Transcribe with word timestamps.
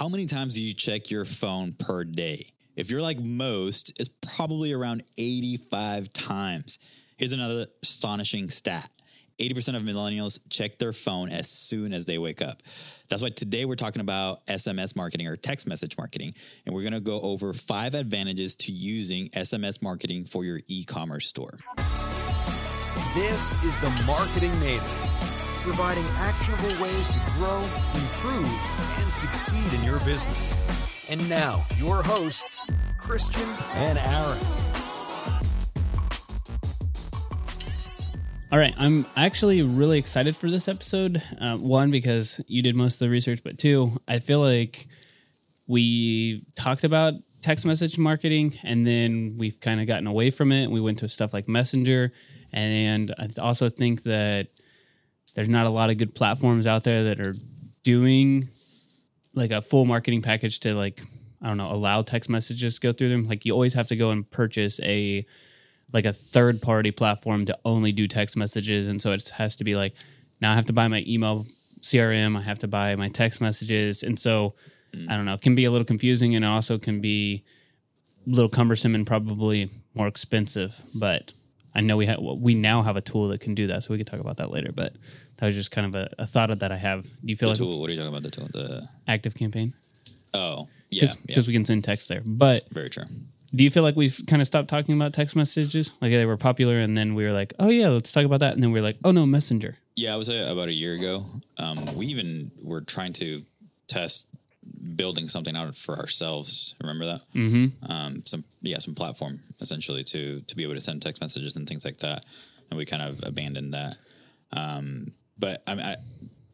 how 0.00 0.08
many 0.08 0.24
times 0.24 0.54
do 0.54 0.62
you 0.62 0.72
check 0.72 1.10
your 1.10 1.26
phone 1.26 1.74
per 1.74 2.04
day? 2.04 2.46
If 2.74 2.90
you're 2.90 3.02
like 3.02 3.20
most, 3.20 3.92
it's 4.00 4.08
probably 4.34 4.72
around 4.72 5.02
85 5.18 6.10
times. 6.14 6.78
Here's 7.18 7.32
another 7.32 7.66
astonishing 7.82 8.48
stat 8.48 8.88
80% 9.38 9.76
of 9.76 9.82
millennials 9.82 10.38
check 10.48 10.78
their 10.78 10.94
phone 10.94 11.28
as 11.28 11.50
soon 11.50 11.92
as 11.92 12.06
they 12.06 12.16
wake 12.16 12.40
up. 12.40 12.62
That's 13.10 13.20
why 13.20 13.28
today 13.28 13.66
we're 13.66 13.74
talking 13.74 14.00
about 14.00 14.46
SMS 14.46 14.96
marketing 14.96 15.26
or 15.26 15.36
text 15.36 15.66
message 15.66 15.98
marketing. 15.98 16.34
And 16.64 16.74
we're 16.74 16.82
going 16.82 16.94
to 16.94 17.00
go 17.00 17.20
over 17.20 17.52
five 17.52 17.94
advantages 17.94 18.54
to 18.56 18.72
using 18.72 19.28
SMS 19.30 19.82
marketing 19.82 20.24
for 20.24 20.44
your 20.44 20.60
e 20.66 20.84
commerce 20.84 21.26
store. 21.26 21.58
This 23.14 23.52
is 23.64 23.78
the 23.80 23.90
Marketing 24.06 24.58
Natives, 24.60 25.14
providing 25.60 26.04
actionable 26.16 26.82
ways 26.82 27.08
to 27.08 27.20
grow, 27.36 27.58
improve, 27.94 29.00
and 29.00 29.10
succeed 29.10 29.78
in 29.78 29.84
your 29.84 30.00
business. 30.00 30.54
And 31.10 31.28
now, 31.28 31.64
your 31.76 32.02
hosts, 32.02 32.70
Christian 32.98 33.48
and 33.74 33.98
Aaron. 33.98 34.38
All 38.52 38.58
right, 38.58 38.74
I'm 38.78 39.06
actually 39.16 39.62
really 39.62 39.98
excited 39.98 40.36
for 40.36 40.50
this 40.50 40.66
episode. 40.66 41.22
Uh, 41.40 41.56
one, 41.56 41.90
because 41.90 42.40
you 42.48 42.62
did 42.62 42.74
most 42.74 42.94
of 42.94 43.00
the 43.00 43.10
research, 43.10 43.42
but 43.44 43.58
two, 43.58 44.00
I 44.08 44.18
feel 44.18 44.40
like 44.40 44.88
we 45.66 46.44
talked 46.56 46.82
about 46.82 47.14
text 47.42 47.64
message 47.64 47.96
marketing 47.96 48.58
and 48.64 48.86
then 48.86 49.36
we've 49.38 49.60
kind 49.60 49.80
of 49.80 49.86
gotten 49.86 50.06
away 50.06 50.30
from 50.30 50.52
it. 50.52 50.70
We 50.70 50.80
went 50.80 50.98
to 50.98 51.08
stuff 51.08 51.32
like 51.32 51.48
Messenger. 51.48 52.12
And 52.52 53.14
I 53.18 53.28
also 53.40 53.68
think 53.68 54.02
that 54.02 54.48
there's 55.34 55.48
not 55.48 55.66
a 55.66 55.70
lot 55.70 55.90
of 55.90 55.98
good 55.98 56.14
platforms 56.14 56.66
out 56.66 56.84
there 56.84 57.04
that 57.04 57.20
are 57.20 57.34
doing 57.82 58.48
like 59.34 59.50
a 59.50 59.62
full 59.62 59.84
marketing 59.84 60.22
package 60.22 60.60
to 60.60 60.74
like, 60.74 61.02
I 61.40 61.48
don't 61.48 61.56
know, 61.56 61.72
allow 61.72 62.02
text 62.02 62.28
messages 62.28 62.74
to 62.74 62.80
go 62.80 62.92
through 62.92 63.10
them. 63.10 63.28
Like 63.28 63.44
you 63.44 63.52
always 63.52 63.74
have 63.74 63.86
to 63.88 63.96
go 63.96 64.10
and 64.10 64.28
purchase 64.30 64.80
a 64.82 65.26
like 65.92 66.04
a 66.04 66.12
third 66.12 66.62
party 66.62 66.90
platform 66.90 67.46
to 67.46 67.58
only 67.64 67.92
do 67.92 68.06
text 68.06 68.36
messages. 68.36 68.86
And 68.86 69.00
so 69.00 69.12
it 69.12 69.28
has 69.30 69.56
to 69.56 69.64
be 69.64 69.74
like 69.76 69.94
now 70.40 70.52
i 70.52 70.54
have 70.54 70.66
to 70.66 70.72
buy 70.72 70.88
my 70.88 71.04
email 71.06 71.46
crm 71.80 72.36
i 72.36 72.42
have 72.42 72.58
to 72.60 72.68
buy 72.68 72.94
my 72.96 73.08
text 73.08 73.40
messages. 73.40 74.02
And 74.02 74.18
so 74.18 74.54
i 75.08 75.16
don't 75.16 75.24
know 75.24 75.34
it 75.34 75.40
can 75.40 75.54
be 75.54 75.64
a 75.64 75.70
little 75.70 75.84
confusing 75.84 76.34
and 76.34 76.44
also 76.44 76.78
can 76.78 77.00
be 77.00 77.44
a 78.26 78.30
little 78.30 78.48
cumbersome 78.48 78.94
and 78.94 79.06
probably 79.06 79.70
more 79.94 80.06
expensive. 80.06 80.80
But 80.94 81.32
i 81.74 81.80
know 81.80 81.96
we 81.96 82.06
have 82.06 82.18
we 82.20 82.54
now 82.54 82.82
have 82.82 82.96
a 82.96 83.00
tool 83.00 83.28
that 83.28 83.40
can 83.40 83.54
do 83.54 83.66
that 83.66 83.82
so 83.84 83.92
we 83.92 83.98
could 83.98 84.06
talk 84.06 84.20
about 84.20 84.36
that 84.38 84.50
later 84.50 84.70
but 84.72 84.94
that 85.36 85.46
was 85.46 85.54
just 85.54 85.70
kind 85.70 85.86
of 85.86 85.94
a, 85.94 86.10
a 86.18 86.26
thought 86.26 86.56
that 86.58 86.72
i 86.72 86.76
have 86.76 87.02
do 87.04 87.10
you 87.24 87.36
feel 87.36 87.46
The 87.48 87.52
like 87.52 87.58
tool, 87.58 87.80
what 87.80 87.88
are 87.88 87.92
you 87.92 87.98
talking 87.98 88.14
about? 88.14 88.22
The 88.22 88.30
tool? 88.30 88.48
The, 88.52 88.86
active 89.06 89.34
campaign 89.34 89.74
oh, 90.34 90.68
yeah. 90.90 91.04
yeah. 91.04 91.14
because 91.26 91.46
we 91.46 91.52
can 91.52 91.64
send 91.64 91.84
text 91.84 92.08
there 92.08 92.22
but 92.24 92.64
Very 92.70 92.90
true. 92.90 93.04
do 93.54 93.64
you 93.64 93.70
feel 93.70 93.82
like 93.82 93.96
we've 93.96 94.20
kind 94.26 94.40
of 94.42 94.46
stopped 94.46 94.68
talking 94.68 94.94
about 94.94 95.12
text 95.12 95.34
messages? 95.34 95.92
Like 96.00 96.12
they 96.12 96.24
were 96.24 96.36
popular, 96.36 96.78
and 96.78 96.96
then 96.96 97.16
we 97.16 97.24
were 97.24 97.32
like, 97.32 97.52
"Oh 97.58 97.68
yeah, 97.68 97.88
let's 97.88 98.12
talk 98.12 98.24
about 98.24 98.38
that," 98.40 98.52
and 98.54 98.62
then 98.62 98.70
we 98.70 98.78
are 98.78 98.82
like, 98.82 98.98
"Oh 99.02 99.10
no, 99.10 99.26
Messenger." 99.26 99.76
Yeah, 99.96 100.14
I 100.14 100.16
was 100.16 100.28
uh, 100.28 100.48
about 100.52 100.68
a 100.68 100.72
year 100.72 100.94
ago. 100.94 101.26
Um, 101.58 101.96
we 101.96 102.06
even 102.06 102.52
were 102.62 102.80
trying 102.80 103.12
to 103.14 103.42
test 103.88 104.26
building 104.96 105.28
something 105.28 105.56
out 105.56 105.76
for 105.76 105.98
ourselves. 105.98 106.74
Remember 106.80 107.06
that? 107.06 107.22
Mm-hmm. 107.34 107.90
Um, 107.90 108.22
some 108.26 108.44
yeah, 108.62 108.78
some 108.78 108.94
platform 108.94 109.40
essentially 109.60 110.04
to 110.04 110.40
to 110.40 110.56
be 110.56 110.62
able 110.62 110.74
to 110.74 110.80
send 110.80 111.02
text 111.02 111.20
messages 111.20 111.56
and 111.56 111.68
things 111.68 111.84
like 111.84 111.98
that. 111.98 112.24
And 112.70 112.78
we 112.78 112.86
kind 112.86 113.02
of 113.02 113.20
abandoned 113.22 113.74
that. 113.74 113.96
Um, 114.52 115.12
but 115.38 115.62
I 115.66 115.74
mean, 115.74 115.86
I, 115.86 115.96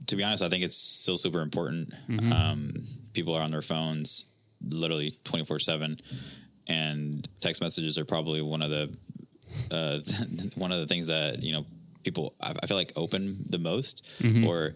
to 0.07 0.17
be 0.17 0.25
honest, 0.25 0.43
I 0.43 0.49
think 0.49 0.65
it's 0.65 0.77
still 0.77 1.19
super 1.19 1.41
important. 1.41 1.93
Um, 2.33 2.87
people 3.13 3.35
are 3.35 3.43
on 3.43 3.51
their 3.51 3.63
phones 3.63 4.25
literally 4.69 5.13
twenty 5.25 5.45
four 5.45 5.59
seven, 5.59 6.01
and 6.67 7.29
text 7.41 7.61
messages 7.61 7.99
are 7.99 8.05
probably 8.05 8.43
one 8.43 8.63
of 8.63 8.71
the 8.71 8.97
uh, 9.71 9.99
one 10.55 10.73
of 10.73 10.81
the 10.81 10.87
things 10.87 11.09
that 11.09 11.43
you 11.43 11.53
know 11.53 11.67
people 12.05 12.35
I, 12.41 12.55
I 12.63 12.67
feel 12.67 12.77
like 12.77 12.93
open 12.97 13.45
the 13.49 13.59
most, 13.59 14.07
or 14.47 14.75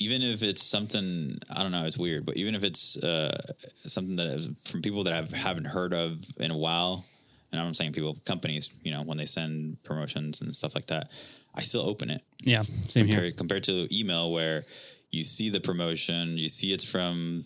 even 0.00 0.22
if 0.22 0.42
it's 0.42 0.64
something 0.64 1.38
I 1.54 1.62
don't 1.62 1.70
know, 1.70 1.84
it's 1.84 1.98
weird, 1.98 2.26
but 2.26 2.36
even 2.36 2.54
if 2.54 2.64
it's 2.64 2.96
uh, 2.96 3.36
something 3.86 4.16
that 4.16 4.26
is 4.26 4.48
from 4.64 4.82
people 4.82 5.04
that 5.04 5.12
I 5.12 5.36
haven't 5.36 5.66
heard 5.66 5.94
of 5.94 6.24
in 6.38 6.50
a 6.50 6.56
while, 6.56 7.04
and 7.52 7.60
I'm 7.60 7.74
saying 7.74 7.92
people, 7.92 8.16
companies, 8.24 8.72
you 8.82 8.90
know, 8.90 9.02
when 9.02 9.18
they 9.18 9.26
send 9.26 9.82
promotions 9.84 10.40
and 10.40 10.56
stuff 10.56 10.74
like 10.74 10.86
that, 10.86 11.10
I 11.54 11.62
still 11.62 11.82
open 11.82 12.10
it 12.10 12.22
Yeah, 12.42 12.62
same 12.86 13.06
here. 13.06 13.14
compared, 13.14 13.36
compared 13.36 13.64
to 13.64 13.88
email 13.96 14.32
where 14.32 14.64
you 15.10 15.22
see 15.22 15.50
the 15.50 15.60
promotion, 15.60 16.38
you 16.38 16.48
see 16.48 16.72
it's 16.72 16.84
from 16.84 17.44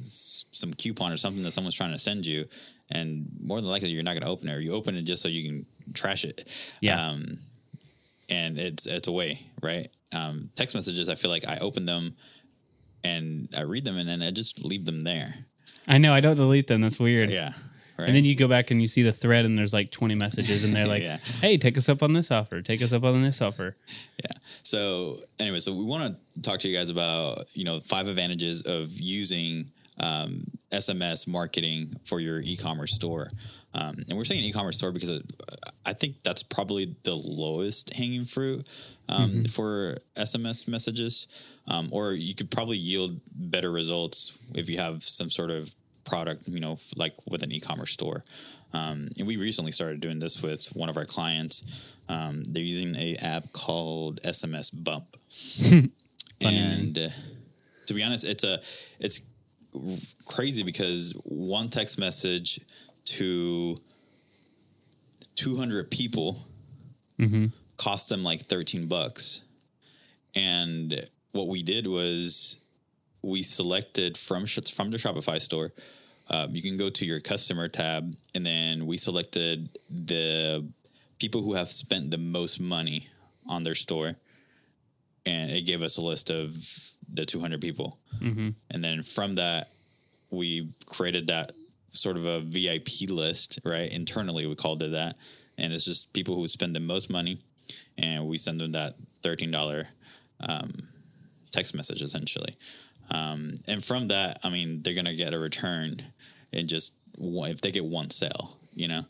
some 0.00 0.72
coupon 0.74 1.12
or 1.12 1.16
something 1.16 1.42
that 1.42 1.52
someone's 1.52 1.74
trying 1.76 1.92
to 1.92 1.98
send 1.98 2.24
you, 2.24 2.46
and 2.90 3.28
more 3.40 3.60
than 3.60 3.70
likely 3.70 3.90
you're 3.90 4.02
not 4.02 4.12
going 4.12 4.22
to 4.22 4.28
open 4.28 4.48
it, 4.48 4.54
or 4.54 4.60
you 4.60 4.72
open 4.72 4.96
it 4.96 5.02
just 5.02 5.22
so 5.22 5.28
you 5.28 5.42
can 5.42 5.66
trash 5.92 6.24
it. 6.24 6.48
Yeah. 6.80 7.08
Um, 7.08 7.38
and 8.28 8.58
it's 8.58 8.86
it's 8.86 9.08
a 9.08 9.12
way, 9.12 9.42
right? 9.62 9.90
Um, 10.12 10.50
text 10.56 10.74
messages, 10.74 11.08
I 11.08 11.14
feel 11.14 11.30
like 11.30 11.46
I 11.46 11.58
open 11.58 11.86
them 11.86 12.16
and 13.04 13.48
I 13.56 13.62
read 13.62 13.84
them, 13.84 13.96
and 13.98 14.08
then 14.08 14.22
I 14.22 14.30
just 14.30 14.64
leave 14.64 14.84
them 14.84 15.02
there. 15.04 15.46
I 15.88 15.98
know 15.98 16.14
I 16.14 16.20
don't 16.20 16.36
delete 16.36 16.68
them. 16.68 16.80
That's 16.80 17.00
weird. 17.00 17.30
Yeah. 17.30 17.52
Right. 17.98 18.06
And 18.08 18.16
then 18.16 18.24
you 18.24 18.34
go 18.34 18.48
back 18.48 18.70
and 18.70 18.80
you 18.80 18.88
see 18.88 19.02
the 19.02 19.12
thread, 19.12 19.44
and 19.44 19.58
there's 19.58 19.72
like 19.72 19.90
20 19.90 20.14
messages, 20.14 20.64
and 20.64 20.74
they're 20.74 20.86
like, 20.94 21.02
Yeah. 21.02 21.18
"Hey, 21.40 21.58
take 21.58 21.76
us 21.76 21.88
up 21.88 22.02
on 22.02 22.12
this 22.12 22.30
offer. 22.30 22.62
Take 22.62 22.80
us 22.82 22.92
up 22.92 23.04
on 23.04 23.22
this 23.22 23.42
offer." 23.42 23.76
Yeah. 24.22 24.30
So 24.62 25.20
anyway, 25.38 25.60
so 25.60 25.72
we 25.74 25.84
want 25.84 26.16
to 26.34 26.40
talk 26.42 26.60
to 26.60 26.68
you 26.68 26.76
guys 26.76 26.90
about 26.90 27.46
you 27.54 27.64
know 27.64 27.80
five 27.80 28.06
advantages 28.08 28.62
of 28.62 28.92
using 28.98 29.70
um, 29.98 30.44
SMS 30.70 31.26
marketing 31.26 31.96
for 32.04 32.18
your 32.20 32.40
e-commerce 32.40 32.94
store. 32.94 33.28
Um, 33.74 34.04
and 34.08 34.16
we're 34.18 34.24
saying 34.24 34.42
e-commerce 34.44 34.78
store 34.78 34.92
because 34.92 35.10
it, 35.10 35.22
I 35.84 35.92
think 35.92 36.22
that's 36.22 36.42
probably 36.42 36.96
the 37.04 37.14
lowest 37.14 37.92
hanging 37.94 38.24
fruit 38.24 38.66
um, 39.12 39.44
for 39.44 39.98
SMS 40.16 40.66
messages. 40.66 41.26
Um, 41.68 41.88
or 41.92 42.12
you 42.12 42.34
could 42.34 42.50
probably 42.50 42.76
yield 42.76 43.20
better 43.34 43.70
results 43.70 44.36
if 44.54 44.68
you 44.68 44.78
have 44.78 45.04
some 45.04 45.30
sort 45.30 45.50
of 45.50 45.74
product, 46.04 46.48
you 46.48 46.60
know, 46.60 46.78
like 46.96 47.14
with 47.28 47.42
an 47.42 47.52
e-commerce 47.52 47.92
store. 47.92 48.24
Um, 48.72 49.10
and 49.18 49.26
we 49.26 49.36
recently 49.36 49.70
started 49.72 50.00
doing 50.00 50.18
this 50.18 50.42
with 50.42 50.66
one 50.74 50.88
of 50.88 50.96
our 50.96 51.04
clients. 51.04 51.62
Um, 52.08 52.42
they're 52.44 52.62
using 52.62 52.96
a 52.96 53.16
app 53.16 53.52
called 53.52 54.20
SMS 54.22 54.70
Bump, 54.72 55.16
and 56.40 56.98
uh, 56.98 57.08
to 57.86 57.94
be 57.94 58.02
honest, 58.02 58.24
it's 58.24 58.44
a 58.44 58.60
it's 58.98 59.20
crazy 60.26 60.62
because 60.62 61.14
one 61.24 61.68
text 61.68 61.98
message 61.98 62.60
to 63.04 63.76
200 65.36 65.90
people 65.90 66.44
cost 67.82 68.08
them 68.08 68.22
like 68.22 68.46
13 68.46 68.86
bucks. 68.86 69.40
And 70.36 71.08
what 71.32 71.48
we 71.48 71.62
did 71.62 71.86
was 71.86 72.56
we 73.22 73.42
selected 73.42 74.16
from 74.16 74.46
from 74.46 74.90
the 74.90 74.98
Shopify 74.98 75.40
store. 75.40 75.72
Um, 76.28 76.54
you 76.54 76.62
can 76.62 76.76
go 76.76 76.90
to 76.90 77.04
your 77.04 77.20
customer 77.20 77.68
tab, 77.68 78.14
and 78.34 78.46
then 78.46 78.86
we 78.86 78.96
selected 78.96 79.68
the 79.90 80.64
people 81.18 81.42
who 81.42 81.54
have 81.54 81.72
spent 81.72 82.10
the 82.12 82.18
most 82.18 82.60
money 82.60 83.08
on 83.46 83.64
their 83.64 83.74
store, 83.74 84.14
and 85.26 85.50
it 85.50 85.66
gave 85.66 85.82
us 85.82 85.96
a 85.96 86.00
list 86.00 86.30
of 86.30 86.56
the 87.12 87.26
200 87.26 87.60
people. 87.60 87.98
And 88.70 88.84
then 88.84 89.02
from 89.02 89.34
that, 89.34 89.72
we 90.30 90.70
created 90.86 91.26
that 91.26 91.52
sort 91.92 92.16
of 92.16 92.24
a 92.24 92.40
VIP 92.40 93.10
list, 93.10 93.58
right? 93.64 93.92
Internally, 93.92 94.46
we 94.46 94.54
called 94.54 94.82
it 94.84 94.92
that, 94.92 95.16
and 95.58 95.72
it's 95.72 95.84
just 95.84 96.12
people 96.12 96.36
who 96.36 96.46
spend 96.46 96.74
the 96.76 96.80
most 96.80 97.10
money, 97.10 97.40
and 97.98 98.26
we 98.26 98.36
send 98.36 98.60
them 98.60 98.72
that 98.72 98.94
thirteen 99.22 99.50
dollar 99.50 99.88
um, 100.40 100.88
text 101.50 101.74
message 101.74 102.02
essentially. 102.02 102.54
Um, 103.10 103.54
and 103.68 103.84
from 103.84 104.08
that, 104.08 104.40
I 104.42 104.48
mean, 104.48 104.82
they're 104.82 104.94
gonna 104.94 105.14
get 105.14 105.34
a 105.34 105.38
return 105.38 106.02
in 106.52 106.66
just 106.68 106.92
if 107.18 107.60
they 107.60 107.70
get 107.70 107.84
one 107.84 108.10
sale, 108.10 108.58
you 108.74 108.88
know. 108.88 109.04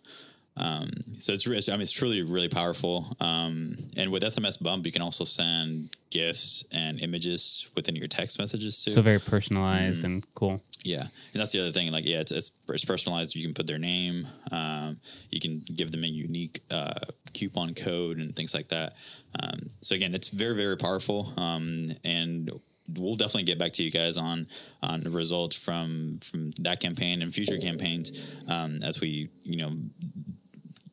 Um, 0.57 0.91
so 1.19 1.33
it's 1.33 1.47
really, 1.47 1.63
I 1.69 1.73
mean 1.73 1.83
it's 1.83 1.93
truly 1.93 2.23
really 2.23 2.49
powerful. 2.49 3.17
Um, 3.21 3.79
and 3.97 4.13
with 4.13 4.23
SMS 4.23 4.63
Bump, 4.63 4.85
you 4.85 4.93
can 4.93 5.01
also 5.03 5.25
send 5.25 5.97
GIFs 6.11 6.65
and 6.71 7.01
images 7.01 7.69
within 7.75 7.97
your 7.97 8.09
text 8.09 8.39
messages 8.39 8.85
too. 8.85 8.91
So 8.91 9.01
very 9.03 9.19
personalized 9.19 9.99
Mm-hmm. 9.99 10.07
and 10.07 10.35
cool. 10.35 10.63
Yeah, 10.85 11.03
and 11.03 11.41
that's 11.41 11.53
the 11.53 11.61
other 11.61 11.71
thing. 11.73 11.91
Like, 11.93 12.05
yeah, 12.05 12.21
it's 12.21 12.33
it's, 12.33 12.51
it's 12.69 12.85
personalized. 12.85 13.35
You 13.35 13.43
can 13.45 13.55
put 13.55 13.67
their 13.67 13.79
name. 13.79 14.27
Um, 14.51 14.99
you 15.31 15.41
can 15.41 15.61
give 15.61 15.93
them 15.93 16.05
a 16.05 16.09
unique 16.09 16.61
uh, 16.71 17.01
coupon 17.33 17.75
code 17.75 18.19
and 18.19 18.35
things 18.35 18.53
like 18.53 18.69
that. 18.69 18.97
Um, 19.41 19.71
so 19.81 19.95
again, 19.95 20.13
it's 20.15 20.29
very 20.29 20.55
very 20.57 20.77
powerful. 20.77 21.33
Um, 21.37 21.93
and 22.05 22.51
we'll 22.95 23.15
definitely 23.15 23.45
get 23.45 23.59
back 23.59 23.73
to 23.75 23.83
you 23.85 23.93
guys 23.93 24.19
on 24.19 24.49
on 24.83 25.05
the 25.05 25.11
results 25.11 25.55
from 25.57 26.19
from 26.21 26.51
that 26.59 26.81
campaign 26.81 27.23
and 27.23 27.33
future 27.33 27.59
campaigns 27.59 28.11
um, 28.49 28.83
as 28.83 29.01
we 29.01 29.31
you 29.45 29.57
know 29.59 29.73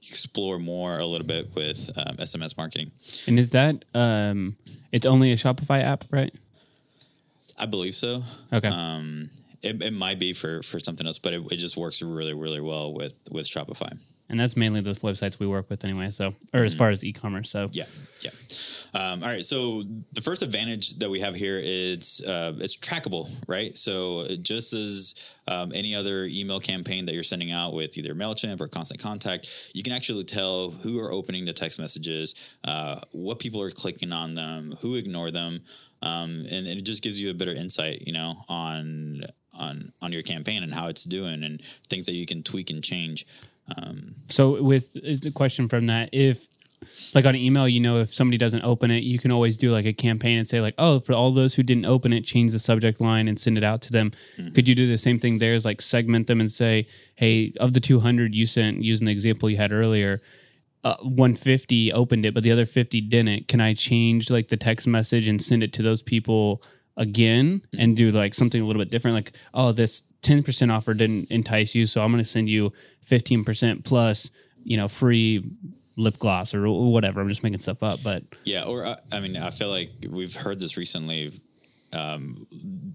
explore 0.01 0.59
more 0.59 0.97
a 0.99 1.05
little 1.05 1.27
bit 1.27 1.53
with 1.55 1.89
um, 1.97 2.17
SMS 2.17 2.57
marketing. 2.57 2.91
And 3.27 3.39
is 3.39 3.51
that 3.51 3.85
um, 3.93 4.57
it's 4.91 5.05
only 5.05 5.31
a 5.31 5.35
Shopify 5.35 5.83
app, 5.83 6.05
right? 6.11 6.33
I 7.57 7.65
believe 7.65 7.95
so. 7.95 8.23
Okay. 8.53 8.67
Um, 8.67 9.29
it, 9.61 9.81
it 9.81 9.91
might 9.91 10.19
be 10.19 10.33
for 10.33 10.63
for 10.63 10.79
something 10.79 11.05
else, 11.05 11.19
but 11.19 11.33
it, 11.33 11.51
it 11.51 11.57
just 11.57 11.75
works 11.75 12.01
really 12.01 12.33
really 12.33 12.61
well 12.61 12.93
with 12.93 13.13
with 13.29 13.45
Shopify. 13.45 13.97
And 14.29 14.39
that's 14.39 14.55
mainly 14.55 14.81
those 14.81 14.99
websites 14.99 15.39
we 15.39 15.47
work 15.47 15.69
with 15.69 15.83
anyway. 15.83 16.11
So, 16.11 16.35
or 16.53 16.63
as 16.63 16.75
far 16.75 16.89
as 16.89 17.03
e-commerce. 17.03 17.49
So, 17.49 17.69
Yeah, 17.71 17.85
yeah. 18.21 18.29
Um, 18.93 19.23
all 19.23 19.29
right. 19.29 19.45
So 19.45 19.83
the 20.13 20.21
first 20.21 20.41
advantage 20.41 20.97
that 20.99 21.09
we 21.09 21.19
have 21.19 21.35
here 21.35 21.59
is 21.61 22.21
uh, 22.27 22.53
it's 22.57 22.75
trackable, 22.75 23.29
right? 23.47 23.77
So 23.77 24.27
just 24.41 24.73
as 24.73 25.15
um, 25.47 25.71
any 25.73 25.93
other 25.93 26.25
email 26.29 26.59
campaign 26.59 27.05
that 27.05 27.13
you're 27.13 27.23
sending 27.23 27.51
out 27.51 27.73
with 27.73 27.97
either 27.97 28.15
Mailchimp 28.15 28.61
or 28.61 28.67
Constant 28.67 29.01
Contact, 29.01 29.47
you 29.73 29.83
can 29.83 29.93
actually 29.93 30.23
tell 30.23 30.71
who 30.71 30.99
are 30.99 31.11
opening 31.11 31.45
the 31.45 31.53
text 31.53 31.79
messages, 31.79 32.35
uh, 32.63 32.99
what 33.11 33.39
people 33.39 33.61
are 33.61 33.71
clicking 33.71 34.11
on 34.11 34.33
them, 34.33 34.75
who 34.81 34.95
ignore 34.95 35.31
them, 35.31 35.61
um, 36.01 36.45
and, 36.49 36.67
and 36.67 36.79
it 36.79 36.83
just 36.83 37.01
gives 37.03 37.19
you 37.21 37.29
a 37.29 37.33
better 37.33 37.53
insight, 37.53 38.03
you 38.07 38.13
know, 38.13 38.43
on 38.47 39.23
on 39.53 39.91
on 40.01 40.13
your 40.13 40.21
campaign 40.21 40.63
and 40.63 40.73
how 40.73 40.87
it's 40.87 41.03
doing 41.03 41.43
and 41.43 41.61
things 41.89 42.05
that 42.05 42.13
you 42.13 42.25
can 42.25 42.41
tweak 42.43 42.69
and 42.69 42.83
change. 42.83 43.27
So 44.25 44.61
with 44.61 44.95
uh, 44.97 45.15
the 45.21 45.31
question 45.31 45.67
from 45.67 45.87
that, 45.87 46.09
if 46.13 46.47
like 47.13 47.25
on 47.25 47.35
email, 47.35 47.67
you 47.67 47.79
know, 47.79 47.99
if 47.99 48.13
somebody 48.13 48.37
doesn't 48.37 48.63
open 48.63 48.89
it, 48.91 49.03
you 49.03 49.19
can 49.19 49.31
always 49.31 49.57
do 49.57 49.71
like 49.71 49.85
a 49.85 49.93
campaign 49.93 50.37
and 50.37 50.47
say 50.47 50.61
like, 50.61 50.75
oh, 50.77 50.99
for 50.99 51.13
all 51.13 51.33
those 51.33 51.55
who 51.55 51.63
didn't 51.63 51.85
open 51.85 52.13
it, 52.13 52.21
change 52.21 52.51
the 52.51 52.59
subject 52.59 53.01
line 53.01 53.27
and 53.27 53.39
send 53.39 53.57
it 53.57 53.63
out 53.63 53.81
to 53.83 53.91
them. 53.91 54.11
Could 54.53 54.67
you 54.67 54.75
do 54.75 54.87
the 54.87 54.97
same 54.97 55.19
thing 55.19 55.39
there? 55.39 55.55
Is 55.55 55.65
like 55.65 55.81
segment 55.81 56.27
them 56.27 56.39
and 56.39 56.51
say, 56.51 56.87
hey, 57.15 57.53
of 57.59 57.73
the 57.73 57.79
200 57.79 58.33
you 58.33 58.45
sent, 58.45 58.81
using 58.81 59.05
the 59.05 59.11
example 59.11 59.49
you 59.49 59.57
had 59.57 59.71
earlier, 59.71 60.21
uh, 60.83 60.95
150 61.01 61.91
opened 61.91 62.25
it, 62.25 62.33
but 62.33 62.43
the 62.43 62.51
other 62.51 62.65
50 62.65 63.01
didn't. 63.01 63.47
Can 63.47 63.59
I 63.59 63.73
change 63.73 64.29
like 64.29 64.47
the 64.47 64.57
text 64.57 64.87
message 64.87 65.27
and 65.27 65.41
send 65.41 65.63
it 65.63 65.73
to 65.73 65.83
those 65.83 66.01
people 66.01 66.63
again 66.95 67.61
and 67.77 67.97
do 67.97 68.11
like 68.11 68.33
something 68.33 68.61
a 68.61 68.65
little 68.65 68.81
bit 68.81 68.89
different? 68.89 69.15
Like, 69.15 69.33
oh, 69.53 69.73
this 69.73 70.03
10% 70.21 70.71
offer 70.71 70.93
didn't 70.93 71.31
entice 71.31 71.75
you, 71.75 71.85
so 71.85 72.03
I'm 72.03 72.11
going 72.11 72.23
to 72.23 72.29
send 72.29 72.49
you 72.49 72.73
15% 73.05 73.83
plus, 73.83 74.29
you 74.63 74.77
know, 74.77 74.87
free 74.87 75.49
lip 75.95 76.17
gloss 76.17 76.53
or 76.53 76.69
whatever. 76.69 77.21
I'm 77.21 77.29
just 77.29 77.43
making 77.43 77.59
stuff 77.59 77.83
up, 77.83 77.99
but 78.03 78.23
Yeah, 78.45 78.63
or 78.63 78.85
uh, 78.85 78.95
I 79.11 79.19
mean, 79.19 79.37
I 79.37 79.49
feel 79.49 79.69
like 79.69 79.91
we've 80.09 80.33
heard 80.33 80.59
this 80.59 80.77
recently. 80.77 81.39
Um, 81.91 82.45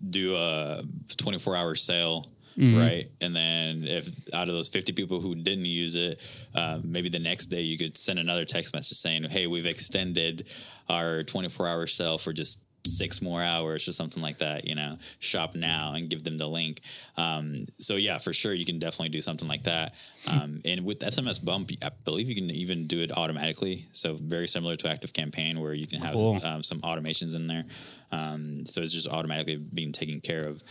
do 0.08 0.36
a 0.36 0.82
24 1.16 1.56
hour 1.56 1.74
sale, 1.74 2.30
right? 2.56 3.06
And 3.20 3.34
then 3.34 3.82
if 3.84 4.08
out 4.32 4.46
of 4.46 4.54
those 4.54 4.68
50 4.68 4.92
people 4.92 5.20
who 5.20 5.34
didn't 5.34 5.64
use 5.64 5.96
it, 5.96 6.20
uh, 6.54 6.78
maybe 6.84 7.08
the 7.08 7.18
next 7.18 7.46
day 7.46 7.62
you 7.62 7.76
could 7.76 7.96
send 7.96 8.20
another 8.20 8.44
text 8.44 8.72
message 8.72 8.96
saying, 8.96 9.24
"Hey, 9.24 9.48
we've 9.48 9.66
extended 9.66 10.46
our 10.88 11.24
24 11.24 11.66
hour 11.66 11.86
sale 11.86 12.18
for 12.18 12.32
just." 12.32 12.60
Six 12.86 13.22
more 13.22 13.42
hours 13.42 13.88
or 13.88 13.92
something 13.92 14.22
like 14.22 14.38
that, 14.38 14.66
you 14.66 14.74
know, 14.74 14.98
shop 15.18 15.54
now 15.54 15.94
and 15.94 16.08
give 16.10 16.22
them 16.22 16.36
the 16.36 16.46
link. 16.46 16.80
Um, 17.16 17.66
so, 17.78 17.96
yeah, 17.96 18.18
for 18.18 18.32
sure, 18.32 18.52
you 18.52 18.64
can 18.66 18.78
definitely 18.78 19.08
do 19.08 19.20
something 19.20 19.48
like 19.48 19.64
that. 19.64 19.94
Um, 20.26 20.62
and 20.64 20.86
with 20.86 21.00
SMS 21.00 21.44
Bump, 21.44 21.70
I 21.82 21.90
believe 22.06 22.30
you 22.30 22.34
can 22.34 22.50
even 22.50 22.86
do 22.86 23.02
it 23.02 23.12
automatically. 23.14 23.86
So, 23.92 24.14
very 24.14 24.48
similar 24.48 24.74
to 24.76 24.88
Active 24.88 25.12
Campaign, 25.12 25.60
where 25.60 25.74
you 25.74 25.86
can 25.86 26.00
have 26.00 26.14
Cool. 26.14 26.40
um, 26.42 26.62
some 26.62 26.80
automations 26.80 27.34
in 27.34 27.46
there. 27.46 27.64
Um, 28.10 28.64
so 28.64 28.80
it's 28.80 28.90
just 28.92 29.06
automatically 29.06 29.56
being 29.56 29.92
taken 29.92 30.22
care 30.22 30.44
of. 30.48 30.62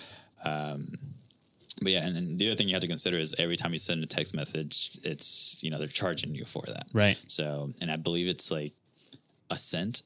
Um, 0.44 0.98
but 1.84 1.92
yeah, 1.92 2.06
and, 2.08 2.18
and 2.18 2.40
the 2.40 2.48
other 2.48 2.56
thing 2.56 2.68
you 2.68 2.74
have 2.74 2.82
to 2.82 2.88
consider 2.88 3.18
is 3.18 3.36
every 3.38 3.58
time 3.58 3.74
you 3.74 3.78
send 3.78 4.04
a 4.04 4.08
text 4.08 4.34
message, 4.36 4.98
it's 5.04 5.62
you 5.64 5.70
know 5.70 5.78
they're 5.78 5.88
charging 5.88 6.34
you 6.34 6.46
for 6.46 6.64
that. 6.68 6.88
Right. 6.94 7.18
So, 7.28 7.72
and 7.82 7.92
I 7.92 7.98
believe 7.98 8.28
it's 8.28 8.50
like 8.50 8.74
a 9.52 9.58
cent, 9.58 10.02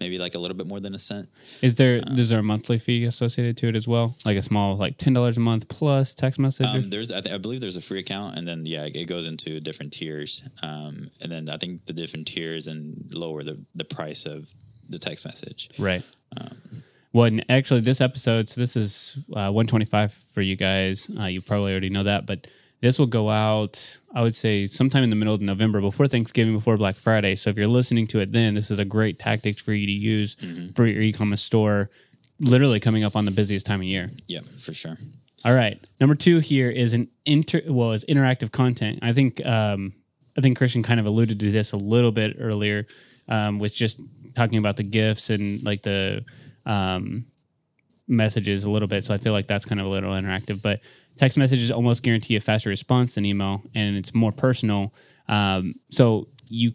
maybe 0.00 0.18
like 0.18 0.34
a 0.34 0.38
little 0.38 0.56
bit 0.56 0.66
more 0.66 0.80
than 0.80 0.94
a 0.94 0.98
cent. 0.98 1.28
is 1.62 1.74
there 1.76 2.02
is 2.16 2.28
there 2.28 2.38
a 2.38 2.42
monthly 2.42 2.78
fee 2.78 3.04
associated 3.04 3.56
to 3.58 3.68
it 3.68 3.76
as 3.76 3.86
well? 3.86 4.16
Like 4.24 4.36
a 4.36 4.42
small 4.42 4.76
like 4.76 4.98
ten 4.98 5.12
dollars 5.12 5.36
a 5.36 5.40
month 5.40 5.68
plus 5.68 6.14
text 6.14 6.38
message? 6.38 6.66
Um, 6.66 6.90
there's, 6.90 7.12
I, 7.12 7.20
th- 7.20 7.34
I 7.34 7.38
believe 7.38 7.60
there's 7.60 7.76
a 7.76 7.82
free 7.82 8.00
account, 8.00 8.36
and 8.36 8.46
then 8.46 8.66
yeah, 8.66 8.86
it 8.86 9.06
goes 9.06 9.26
into 9.26 9.60
different 9.60 9.92
tiers. 9.92 10.42
Um, 10.62 11.10
and 11.20 11.30
then 11.30 11.48
I 11.48 11.56
think 11.56 11.86
the 11.86 11.92
different 11.92 12.26
tiers 12.28 12.66
and 12.66 13.10
lower 13.12 13.42
the 13.42 13.58
the 13.74 13.84
price 13.84 14.26
of 14.26 14.48
the 14.88 14.98
text 14.98 15.24
message. 15.24 15.70
Right. 15.78 16.02
well, 17.12 17.30
actually, 17.48 17.80
this 17.80 18.00
episode, 18.00 18.48
so 18.48 18.60
this 18.60 18.76
is 18.76 19.16
uh, 19.30 19.52
125 19.52 20.12
for 20.12 20.40
you 20.40 20.56
guys. 20.56 21.10
Uh, 21.18 21.26
you 21.26 21.42
probably 21.42 21.72
already 21.72 21.90
know 21.90 22.04
that, 22.04 22.26
but 22.26 22.46
this 22.80 22.98
will 22.98 23.06
go 23.06 23.28
out, 23.28 23.98
I 24.14 24.22
would 24.22 24.34
say, 24.34 24.66
sometime 24.66 25.02
in 25.02 25.10
the 25.10 25.16
middle 25.16 25.34
of 25.34 25.40
November, 25.40 25.80
before 25.80 26.06
Thanksgiving, 26.06 26.54
before 26.54 26.76
Black 26.76 26.94
Friday. 26.94 27.34
So 27.36 27.50
if 27.50 27.56
you're 27.56 27.66
listening 27.66 28.06
to 28.08 28.20
it 28.20 28.32
then, 28.32 28.54
this 28.54 28.70
is 28.70 28.78
a 28.78 28.84
great 28.84 29.18
tactic 29.18 29.58
for 29.58 29.72
you 29.72 29.86
to 29.86 29.92
use 29.92 30.36
for 30.74 30.86
your 30.86 31.02
e 31.02 31.12
commerce 31.12 31.42
store, 31.42 31.90
literally 32.40 32.80
coming 32.80 33.04
up 33.04 33.16
on 33.16 33.24
the 33.24 33.30
busiest 33.30 33.66
time 33.66 33.80
of 33.80 33.86
year. 33.86 34.10
Yeah, 34.26 34.40
for 34.58 34.72
sure. 34.72 34.96
All 35.44 35.54
right. 35.54 35.78
Number 36.00 36.14
two 36.14 36.38
here 36.38 36.70
is 36.70 36.94
an 36.94 37.08
inter 37.24 37.62
well 37.66 37.92
is 37.92 38.04
interactive 38.04 38.50
content. 38.50 39.00
I 39.02 39.12
think 39.12 39.44
um, 39.44 39.92
I 40.36 40.40
think 40.40 40.56
Christian 40.56 40.82
kind 40.82 41.00
of 41.00 41.06
alluded 41.06 41.40
to 41.40 41.50
this 41.50 41.72
a 41.72 41.76
little 41.76 42.12
bit 42.12 42.36
earlier 42.40 42.86
um, 43.28 43.58
with 43.58 43.74
just 43.74 44.00
talking 44.34 44.58
about 44.58 44.76
the 44.76 44.82
GIFs 44.82 45.30
and 45.30 45.62
like 45.62 45.82
the 45.82 46.24
um, 46.66 47.26
messages 48.06 48.64
a 48.64 48.70
little 48.70 48.88
bit. 48.88 49.04
So 49.04 49.14
I 49.14 49.18
feel 49.18 49.32
like 49.32 49.46
that's 49.46 49.64
kind 49.64 49.80
of 49.80 49.86
a 49.86 49.90
little 49.90 50.12
interactive. 50.12 50.60
But 50.62 50.80
text 51.18 51.36
messages 51.36 51.70
almost 51.70 52.02
guarantee 52.02 52.36
a 52.36 52.40
faster 52.40 52.70
response 52.70 53.16
than 53.16 53.26
email, 53.26 53.62
and 53.74 53.96
it's 53.96 54.14
more 54.14 54.32
personal. 54.32 54.94
Um, 55.28 55.74
so 55.90 56.28
you, 56.48 56.72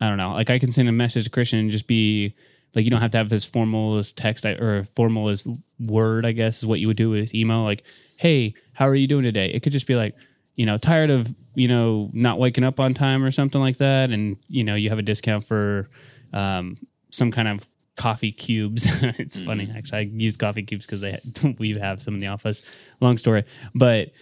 I 0.00 0.08
don't 0.08 0.18
know, 0.18 0.32
like 0.32 0.50
I 0.50 0.58
can 0.58 0.72
send 0.72 0.88
a 0.88 0.92
message 0.92 1.24
to 1.24 1.30
Christian 1.30 1.60
and 1.60 1.70
just 1.70 1.86
be 1.86 2.34
like, 2.74 2.84
you 2.84 2.90
don't 2.90 3.00
have 3.00 3.12
to 3.12 3.18
have 3.18 3.32
as 3.32 3.44
formal 3.44 3.96
as 3.96 4.12
text 4.12 4.44
or 4.44 4.84
formal 4.96 5.28
as 5.28 5.46
word. 5.78 6.26
I 6.26 6.32
guess 6.32 6.58
is 6.58 6.66
what 6.66 6.80
you 6.80 6.88
would 6.88 6.96
do 6.96 7.10
with 7.10 7.34
email. 7.34 7.62
Like, 7.62 7.84
hey, 8.16 8.54
how 8.72 8.88
are 8.88 8.94
you 8.94 9.06
doing 9.06 9.24
today? 9.24 9.50
It 9.50 9.62
could 9.62 9.72
just 9.72 9.86
be 9.86 9.94
like, 9.94 10.14
you 10.56 10.66
know, 10.66 10.76
tired 10.76 11.10
of 11.10 11.34
you 11.54 11.68
know 11.68 12.10
not 12.12 12.38
waking 12.38 12.64
up 12.64 12.80
on 12.80 12.94
time 12.94 13.24
or 13.24 13.30
something 13.30 13.60
like 13.60 13.78
that, 13.78 14.10
and 14.10 14.36
you 14.48 14.64
know 14.64 14.74
you 14.74 14.90
have 14.90 14.98
a 14.98 15.02
discount 15.02 15.46
for 15.46 15.88
um, 16.32 16.76
some 17.10 17.30
kind 17.30 17.48
of 17.48 17.66
coffee 17.96 18.32
cubes. 18.32 18.86
it's 19.18 19.40
funny 19.40 19.72
actually. 19.74 19.98
I 19.98 20.02
use 20.02 20.36
coffee 20.36 20.62
cubes 20.62 20.86
because 20.86 21.00
they 21.00 21.18
we 21.58 21.74
have 21.78 22.00
some 22.02 22.14
in 22.14 22.20
the 22.20 22.28
office. 22.28 22.62
Long 23.00 23.16
story, 23.18 23.44
but 23.74 24.12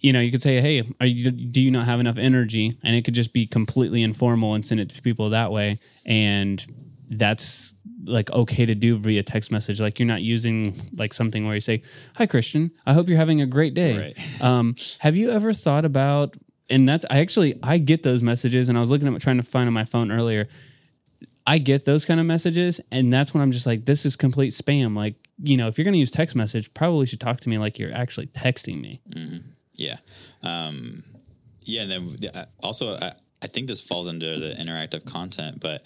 you 0.00 0.12
know 0.12 0.20
you 0.20 0.30
could 0.30 0.42
say, 0.42 0.60
hey, 0.60 0.88
are 1.00 1.06
you 1.06 1.30
do 1.30 1.60
you 1.60 1.70
not 1.70 1.86
have 1.86 2.00
enough 2.00 2.18
energy? 2.18 2.78
And 2.82 2.94
it 2.94 3.04
could 3.04 3.14
just 3.14 3.32
be 3.32 3.46
completely 3.46 4.02
informal 4.02 4.54
and 4.54 4.64
send 4.64 4.80
it 4.80 4.90
to 4.90 5.02
people 5.02 5.30
that 5.30 5.50
way, 5.52 5.80
and 6.06 6.64
that's 7.10 7.74
like 8.04 8.30
okay 8.30 8.64
to 8.64 8.74
do 8.74 8.96
via 8.96 9.22
text 9.22 9.50
message. 9.50 9.80
Like 9.80 9.98
you're 9.98 10.06
not 10.06 10.22
using 10.22 10.90
like 10.96 11.12
something 11.12 11.44
where 11.46 11.54
you 11.54 11.60
say, 11.60 11.82
"Hi 12.16 12.26
Christian, 12.26 12.70
I 12.86 12.94
hope 12.94 13.08
you're 13.08 13.18
having 13.18 13.40
a 13.40 13.46
great 13.46 13.74
day." 13.74 13.98
Right. 13.98 14.18
Um, 14.40 14.76
have 15.00 15.16
you 15.16 15.30
ever 15.30 15.52
thought 15.52 15.84
about? 15.84 16.36
And 16.70 16.86
that's 16.86 17.04
I 17.10 17.18
actually 17.18 17.58
I 17.62 17.78
get 17.78 18.02
those 18.04 18.22
messages, 18.22 18.68
and 18.68 18.78
I 18.78 18.80
was 18.80 18.90
looking 18.90 19.12
at 19.12 19.20
trying 19.20 19.38
to 19.38 19.42
find 19.42 19.66
on 19.66 19.72
my 19.72 19.84
phone 19.84 20.12
earlier. 20.12 20.48
I 21.48 21.56
get 21.56 21.86
those 21.86 22.04
kind 22.04 22.20
of 22.20 22.26
messages, 22.26 22.78
and 22.92 23.10
that's 23.10 23.32
when 23.32 23.42
I'm 23.42 23.52
just 23.52 23.66
like, 23.66 23.86
this 23.86 24.04
is 24.04 24.16
complete 24.16 24.52
spam. 24.52 24.94
Like, 24.94 25.14
you 25.42 25.56
know, 25.56 25.66
if 25.68 25.78
you're 25.78 25.84
going 25.84 25.94
to 25.94 25.98
use 25.98 26.10
text 26.10 26.36
message, 26.36 26.72
probably 26.74 27.06
should 27.06 27.20
talk 27.20 27.40
to 27.40 27.48
me 27.48 27.56
like 27.56 27.78
you're 27.78 27.94
actually 27.94 28.26
texting 28.26 28.80
me. 28.80 29.00
Yeah. 29.72 29.96
Um, 30.42 31.04
yeah. 31.62 31.82
And 31.82 31.90
then 32.20 32.46
also, 32.62 32.96
I, 32.96 33.12
I 33.40 33.46
think 33.46 33.66
this 33.66 33.80
falls 33.80 34.08
under 34.08 34.38
the 34.38 34.54
interactive 34.54 35.06
content, 35.06 35.60
but 35.60 35.82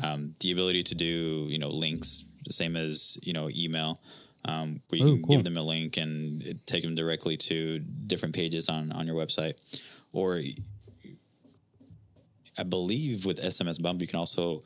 um, 0.00 0.34
the 0.40 0.52
ability 0.52 0.84
to 0.84 0.94
do, 0.94 1.46
you 1.48 1.58
know, 1.58 1.70
links, 1.70 2.22
the 2.44 2.52
same 2.52 2.76
as, 2.76 3.18
you 3.22 3.32
know, 3.32 3.50
email, 3.50 4.00
um, 4.44 4.80
where 4.88 5.00
you 5.00 5.06
Oh, 5.06 5.12
can 5.14 5.22
cool. 5.22 5.36
give 5.36 5.44
them 5.44 5.56
a 5.56 5.62
link 5.62 5.96
and 5.96 6.60
take 6.66 6.82
them 6.82 6.94
directly 6.94 7.36
to 7.36 7.80
different 7.80 8.34
pages 8.34 8.68
on, 8.68 8.92
on 8.92 9.06
your 9.08 9.16
website. 9.16 9.54
Or 10.12 10.40
I 12.60 12.62
believe 12.62 13.24
with 13.24 13.40
SMS 13.42 13.80
Bump, 13.82 14.00
you 14.00 14.06
can 14.06 14.18
also 14.18 14.62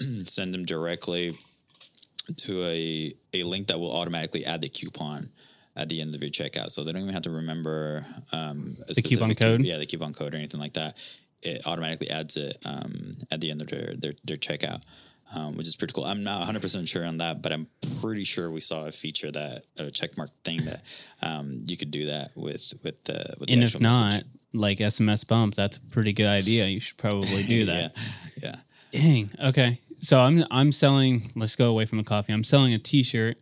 send 0.26 0.52
them 0.54 0.64
directly 0.66 1.36
to 2.36 2.62
a, 2.64 3.14
a 3.32 3.42
link 3.44 3.68
that 3.68 3.80
will 3.80 3.90
automatically 3.90 4.44
add 4.44 4.60
the 4.60 4.68
coupon 4.68 5.30
at 5.74 5.88
the 5.88 6.00
end 6.00 6.14
of 6.14 6.20
your 6.20 6.30
checkout. 6.30 6.70
So 6.70 6.84
they 6.84 6.92
don't 6.92 7.02
even 7.02 7.14
have 7.14 7.22
to 7.22 7.30
remember 7.30 8.04
um, 8.32 8.76
The 8.88 9.00
coupon 9.00 9.34
code? 9.34 9.62
yeah, 9.64 9.78
the 9.78 9.86
coupon 9.86 10.12
code 10.12 10.34
or 10.34 10.36
anything 10.36 10.60
like 10.60 10.74
that. 10.74 10.96
It 11.40 11.62
automatically 11.66 12.10
adds 12.10 12.36
it 12.36 12.58
um, 12.66 13.16
at 13.30 13.40
the 13.40 13.50
end 13.50 13.62
of 13.62 13.68
their 13.68 13.94
their, 13.96 14.12
their 14.24 14.36
checkout, 14.36 14.82
um, 15.32 15.56
which 15.56 15.68
is 15.68 15.76
pretty 15.76 15.92
cool. 15.94 16.04
I'm 16.04 16.24
not 16.24 16.38
100 16.40 16.60
percent 16.60 16.88
sure 16.88 17.06
on 17.06 17.18
that, 17.18 17.40
but 17.42 17.52
I'm 17.52 17.68
pretty 18.00 18.24
sure 18.24 18.50
we 18.50 18.60
saw 18.60 18.86
a 18.86 18.92
feature 18.92 19.30
that 19.30 19.62
a 19.78 19.84
checkmark 19.84 20.30
thing 20.44 20.64
that 20.64 20.82
um, 21.22 21.62
you 21.68 21.76
could 21.76 21.92
do 21.92 22.06
that 22.06 22.32
with 22.36 22.74
with 22.82 23.02
the 23.04 23.36
with 23.38 23.46
the 23.48 23.52
And 23.54 23.62
if 23.64 23.78
not, 23.80 24.12
message. 24.12 24.26
Like 24.52 24.78
SMS 24.78 25.26
bump, 25.26 25.54
that's 25.54 25.76
a 25.76 25.80
pretty 25.80 26.12
good 26.12 26.26
idea. 26.26 26.66
You 26.66 26.80
should 26.80 26.96
probably 26.96 27.42
do 27.42 27.64
that. 27.66 27.96
yeah, 28.42 28.42
yeah. 28.42 29.00
Dang. 29.00 29.30
Okay. 29.42 29.80
So 30.00 30.18
I'm 30.20 30.44
I'm 30.50 30.72
selling. 30.72 31.32
Let's 31.34 31.56
go 31.56 31.68
away 31.68 31.84
from 31.86 31.98
the 31.98 32.04
coffee. 32.04 32.32
I'm 32.32 32.44
selling 32.44 32.72
a 32.72 32.78
T-shirt. 32.78 33.36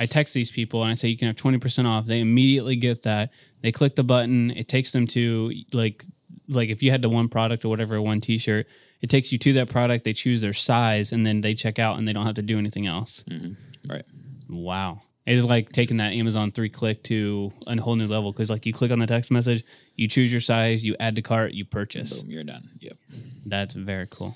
I 0.00 0.06
text 0.06 0.34
these 0.34 0.50
people 0.50 0.82
and 0.82 0.90
I 0.90 0.94
say 0.94 1.08
you 1.08 1.16
can 1.16 1.28
have 1.28 1.36
twenty 1.36 1.58
percent 1.58 1.86
off. 1.86 2.06
They 2.06 2.20
immediately 2.20 2.76
get 2.76 3.02
that. 3.04 3.30
They 3.62 3.70
click 3.72 3.94
the 3.94 4.02
button. 4.04 4.50
It 4.50 4.68
takes 4.68 4.90
them 4.92 5.06
to 5.08 5.52
like 5.72 6.04
like 6.48 6.68
if 6.68 6.82
you 6.82 6.90
had 6.90 7.00
the 7.00 7.08
one 7.08 7.28
product 7.28 7.64
or 7.64 7.68
whatever 7.68 8.02
one 8.02 8.20
T-shirt, 8.20 8.66
it 9.00 9.08
takes 9.08 9.30
you 9.32 9.38
to 9.38 9.52
that 9.54 9.68
product. 9.70 10.04
They 10.04 10.12
choose 10.12 10.40
their 10.40 10.52
size 10.52 11.12
and 11.12 11.24
then 11.24 11.40
they 11.40 11.54
check 11.54 11.78
out 11.78 11.96
and 11.96 12.06
they 12.06 12.12
don't 12.12 12.26
have 12.26 12.34
to 12.34 12.42
do 12.42 12.58
anything 12.58 12.86
else. 12.86 13.24
Mm-hmm. 13.30 13.90
right. 13.90 14.04
Wow. 14.48 15.02
It's 15.26 15.42
like 15.42 15.72
taking 15.72 15.96
that 15.98 16.12
Amazon 16.12 16.52
three 16.52 16.68
click 16.68 17.02
to 17.04 17.50
a 17.66 17.80
whole 17.80 17.96
new 17.96 18.06
level 18.06 18.30
because 18.30 18.50
like 18.50 18.66
you 18.66 18.74
click 18.74 18.90
on 18.90 18.98
the 18.98 19.06
text 19.06 19.30
message, 19.30 19.64
you 19.96 20.06
choose 20.06 20.30
your 20.30 20.42
size, 20.42 20.84
you 20.84 20.96
add 21.00 21.16
to 21.16 21.22
cart, 21.22 21.54
you 21.54 21.64
purchase. 21.64 22.20
Boom, 22.20 22.30
you're 22.30 22.44
done. 22.44 22.68
Yep. 22.80 22.98
That's 23.46 23.74
very 23.74 24.06
cool. 24.10 24.34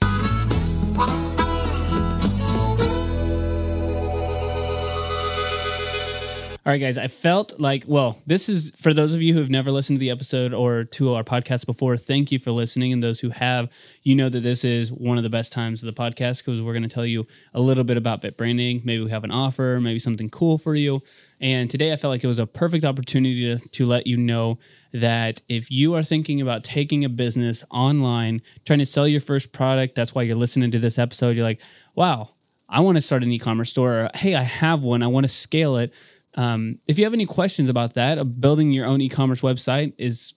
All 6.68 6.72
right, 6.72 6.82
guys. 6.82 6.98
I 6.98 7.08
felt 7.08 7.58
like, 7.58 7.84
well, 7.86 8.20
this 8.26 8.50
is 8.50 8.72
for 8.76 8.92
those 8.92 9.14
of 9.14 9.22
you 9.22 9.32
who 9.32 9.40
have 9.40 9.48
never 9.48 9.70
listened 9.70 9.96
to 9.96 10.00
the 10.00 10.10
episode 10.10 10.52
or 10.52 10.84
to 10.84 11.14
our 11.14 11.24
podcast 11.24 11.64
before. 11.64 11.96
Thank 11.96 12.30
you 12.30 12.38
for 12.38 12.50
listening, 12.50 12.92
and 12.92 13.02
those 13.02 13.20
who 13.20 13.30
have, 13.30 13.70
you 14.02 14.14
know 14.14 14.28
that 14.28 14.40
this 14.40 14.66
is 14.66 14.92
one 14.92 15.16
of 15.16 15.22
the 15.24 15.30
best 15.30 15.50
times 15.50 15.82
of 15.82 15.86
the 15.86 15.98
podcast 15.98 16.44
because 16.44 16.60
we're 16.60 16.74
going 16.74 16.82
to 16.82 16.88
tell 16.90 17.06
you 17.06 17.26
a 17.54 17.60
little 17.62 17.84
bit 17.84 17.96
about 17.96 18.20
Bit 18.20 18.36
Branding. 18.36 18.82
Maybe 18.84 19.02
we 19.02 19.08
have 19.08 19.24
an 19.24 19.30
offer, 19.30 19.80
maybe 19.80 19.98
something 19.98 20.28
cool 20.28 20.58
for 20.58 20.74
you. 20.74 21.02
And 21.40 21.70
today, 21.70 21.90
I 21.90 21.96
felt 21.96 22.10
like 22.10 22.22
it 22.22 22.26
was 22.26 22.38
a 22.38 22.46
perfect 22.46 22.84
opportunity 22.84 23.56
to, 23.56 23.68
to 23.70 23.86
let 23.86 24.06
you 24.06 24.18
know 24.18 24.58
that 24.92 25.40
if 25.48 25.70
you 25.70 25.94
are 25.94 26.02
thinking 26.02 26.42
about 26.42 26.64
taking 26.64 27.02
a 27.02 27.08
business 27.08 27.64
online, 27.70 28.42
trying 28.66 28.80
to 28.80 28.84
sell 28.84 29.08
your 29.08 29.22
first 29.22 29.52
product, 29.52 29.94
that's 29.94 30.14
why 30.14 30.20
you're 30.20 30.36
listening 30.36 30.70
to 30.72 30.78
this 30.78 30.98
episode. 30.98 31.34
You're 31.34 31.46
like, 31.46 31.62
wow, 31.94 32.32
I 32.68 32.80
want 32.80 32.96
to 32.96 33.00
start 33.00 33.22
an 33.22 33.32
e-commerce 33.32 33.70
store. 33.70 34.00
Or, 34.00 34.10
hey, 34.12 34.34
I 34.34 34.42
have 34.42 34.82
one. 34.82 35.02
I 35.02 35.06
want 35.06 35.24
to 35.24 35.28
scale 35.28 35.78
it. 35.78 35.94
Um, 36.38 36.78
if 36.86 36.98
you 36.98 37.04
have 37.04 37.12
any 37.12 37.26
questions 37.26 37.68
about 37.68 37.94
that, 37.94 38.40
building 38.40 38.70
your 38.70 38.86
own 38.86 39.00
e-commerce 39.00 39.40
website 39.40 39.92
is 39.98 40.34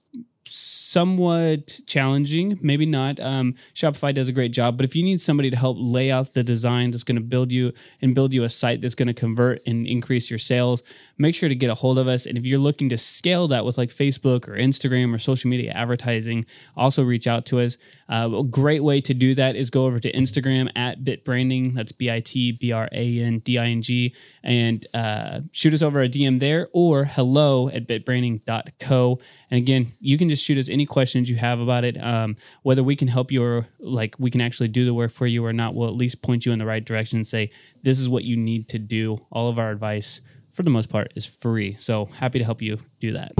somewhat 0.47 1.79
challenging. 1.85 2.57
Maybe 2.59 2.87
not. 2.87 3.19
Um, 3.19 3.53
Shopify 3.75 4.13
does 4.13 4.27
a 4.27 4.33
great 4.33 4.51
job, 4.51 4.77
but 4.77 4.83
if 4.83 4.95
you 4.95 5.03
need 5.03 5.21
somebody 5.21 5.51
to 5.51 5.55
help 5.55 5.77
lay 5.79 6.09
out 6.09 6.33
the 6.33 6.43
design 6.43 6.89
that's 6.89 7.03
going 7.03 7.17
to 7.17 7.21
build 7.21 7.51
you 7.51 7.71
and 8.01 8.15
build 8.15 8.33
you 8.33 8.43
a 8.43 8.49
site 8.49 8.81
that's 8.81 8.95
going 8.95 9.07
to 9.09 9.13
convert 9.13 9.61
and 9.67 9.85
increase 9.85 10.31
your 10.31 10.39
sales, 10.39 10.81
make 11.21 11.35
sure 11.35 11.47
to 11.47 11.55
get 11.55 11.69
a 11.69 11.75
hold 11.75 11.99
of 11.99 12.07
us. 12.07 12.25
And 12.25 12.37
if 12.37 12.45
you're 12.45 12.59
looking 12.59 12.89
to 12.89 12.97
scale 12.97 13.47
that 13.49 13.63
with 13.63 13.77
like 13.77 13.89
Facebook 13.89 14.47
or 14.47 14.53
Instagram 14.53 15.13
or 15.13 15.19
social 15.19 15.49
media 15.49 15.71
advertising, 15.71 16.45
also 16.75 17.03
reach 17.03 17.27
out 17.27 17.45
to 17.45 17.59
us. 17.59 17.77
Uh, 18.09 18.29
a 18.39 18.43
great 18.43 18.83
way 18.83 18.99
to 18.99 19.13
do 19.13 19.33
that 19.35 19.55
is 19.55 19.69
go 19.69 19.85
over 19.85 19.99
to 19.99 20.11
Instagram 20.11 20.69
at 20.75 21.03
bitbranding. 21.03 21.75
That's 21.75 21.91
B 21.91 22.11
I 22.11 22.19
T 22.19 22.51
B 22.51 22.71
R 22.71 22.89
A 22.91 23.19
N 23.19 23.39
D 23.39 23.57
I 23.57 23.67
N 23.67 23.81
G. 23.81 24.15
And 24.43 24.85
uh, 24.93 25.41
shoot 25.51 25.73
us 25.73 25.81
over 25.81 26.01
a 26.01 26.09
DM 26.09 26.39
there 26.39 26.67
or 26.73 27.05
hello 27.05 27.69
at 27.69 27.87
bitbranding.co. 27.87 29.19
And 29.51 29.57
again, 29.57 29.91
you 29.99 30.17
can 30.17 30.27
just 30.27 30.43
shoot 30.43 30.57
us 30.57 30.69
any 30.69 30.85
questions 30.85 31.29
you 31.29 31.35
have 31.37 31.59
about 31.59 31.83
it. 31.83 32.01
Um, 32.01 32.35
whether 32.63 32.83
we 32.83 32.95
can 32.95 33.07
help 33.07 33.31
you 33.31 33.43
or 33.43 33.67
like 33.79 34.15
we 34.17 34.31
can 34.31 34.41
actually 34.41 34.69
do 34.69 34.85
the 34.85 34.93
work 34.93 35.11
for 35.11 35.27
you 35.27 35.45
or 35.45 35.53
not, 35.53 35.75
we'll 35.75 35.87
at 35.87 35.95
least 35.95 36.21
point 36.21 36.45
you 36.45 36.51
in 36.51 36.59
the 36.59 36.65
right 36.65 36.83
direction 36.83 37.17
and 37.17 37.27
say, 37.27 37.51
this 37.83 37.99
is 37.99 38.09
what 38.09 38.23
you 38.23 38.35
need 38.35 38.67
to 38.69 38.79
do. 38.79 39.25
All 39.31 39.49
of 39.49 39.59
our 39.59 39.71
advice, 39.71 40.21
for 40.53 40.63
the 40.63 40.69
most 40.69 40.89
part, 40.89 41.13
is 41.15 41.25
free. 41.25 41.77
So 41.79 42.05
happy 42.05 42.39
to 42.39 42.45
help 42.45 42.61
you 42.61 42.79
do 42.99 43.13
that. 43.13 43.31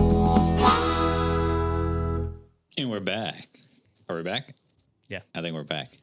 And 2.77 2.89
we're 2.89 2.99
back. 2.99 3.47
Are 4.09 4.15
we 4.15 4.23
back? 4.23 4.55
Yeah. 5.09 5.19
I 5.35 5.41
think 5.41 5.53
we're 5.53 5.63
back. 5.63 5.97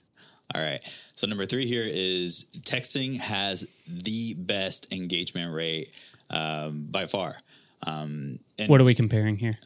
All 0.54 0.60
right. 0.62 0.80
So 1.14 1.26
number 1.26 1.44
three 1.44 1.66
here 1.66 1.84
is 1.86 2.46
texting 2.60 3.18
has 3.18 3.66
the 3.86 4.34
best 4.34 4.92
engagement 4.92 5.52
rate 5.52 5.94
um, 6.30 6.86
by 6.90 7.06
far. 7.06 7.36
Um, 7.86 8.38
and 8.58 8.68
What 8.68 8.80
are 8.80 8.84
we 8.84 8.94
comparing 8.94 9.36
here? 9.36 9.58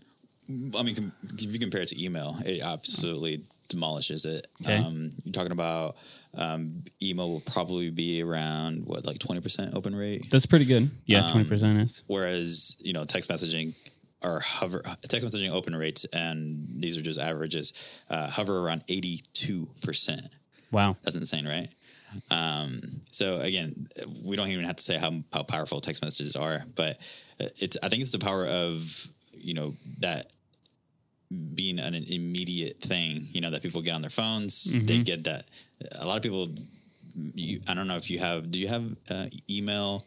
I 0.49 0.82
mean, 0.82 0.94
com- 0.94 1.12
if 1.34 1.52
you 1.52 1.58
compare 1.58 1.82
it 1.82 1.88
to 1.88 2.04
email, 2.04 2.37
it 2.44 2.62
absolutely 2.62 3.44
demolishes 3.68 4.25
it. 4.25 4.49
Okay. 4.62 4.76
Um, 4.76 5.11
you're 5.25 5.32
talking 5.32 5.52
about 5.52 5.96
um, 6.34 6.82
email 7.02 7.28
will 7.28 7.40
probably 7.40 7.90
be 7.90 8.22
around 8.22 8.86
what, 8.86 9.04
like 9.04 9.18
20% 9.18 9.74
open 9.74 9.94
rate, 9.94 10.26
That's 10.30 10.46
pretty 10.46 10.64
good. 10.64 10.90
Yeah, 11.04 11.28
twenty 11.28 11.48
percent 11.48 11.78
is. 11.80 12.02
whereas 12.06 12.76
you 12.80 12.92
know 12.92 13.04
text 13.04 13.28
messaging 13.28 13.74
or 14.22 14.40
hover 14.40 14.82
text 15.08 15.26
messaging 15.26 15.50
open 15.50 15.74
rates, 15.76 16.06
and 16.12 16.66
these 16.78 16.96
are 16.96 17.02
just 17.02 17.18
averages, 17.18 17.72
uh, 18.08 18.28
hover 18.28 18.60
around 18.60 18.86
82%. 18.86 20.28
Wow. 20.70 20.96
That's 21.02 21.16
insane, 21.16 21.46
right? 21.46 21.68
Um, 22.30 23.00
so 23.10 23.40
again, 23.40 23.88
we 24.22 24.36
don't 24.36 24.48
even 24.48 24.64
have 24.64 24.76
to 24.76 24.82
say 24.82 24.96
how 24.98 25.12
how 25.32 25.42
powerful 25.42 25.80
text 25.80 26.02
messages 26.02 26.36
are, 26.36 26.62
but 26.74 26.98
it's 27.38 27.76
I 27.82 27.88
think 27.88 28.02
it's 28.02 28.12
the 28.12 28.18
power 28.18 28.46
of 28.46 29.08
you 29.32 29.54
know 29.54 29.74
that 29.98 30.30
being 31.54 31.78
an 31.78 31.94
immediate 31.94 32.80
thing. 32.80 33.28
You 33.32 33.40
know 33.40 33.50
that 33.50 33.62
people 33.62 33.82
get 33.82 33.94
on 33.94 34.02
their 34.02 34.10
phones, 34.10 34.64
they 34.64 35.02
get 35.02 35.24
that. 35.24 35.46
A 35.96 36.06
lot 36.06 36.16
of 36.16 36.22
people, 36.22 36.48
you, 37.14 37.60
I 37.68 37.74
don't 37.74 37.88
know 37.88 37.96
if 37.96 38.10
you 38.10 38.18
have. 38.18 38.50
Do 38.50 38.58
you 38.58 38.68
have 38.68 38.84
uh, 39.10 39.26
email 39.50 40.06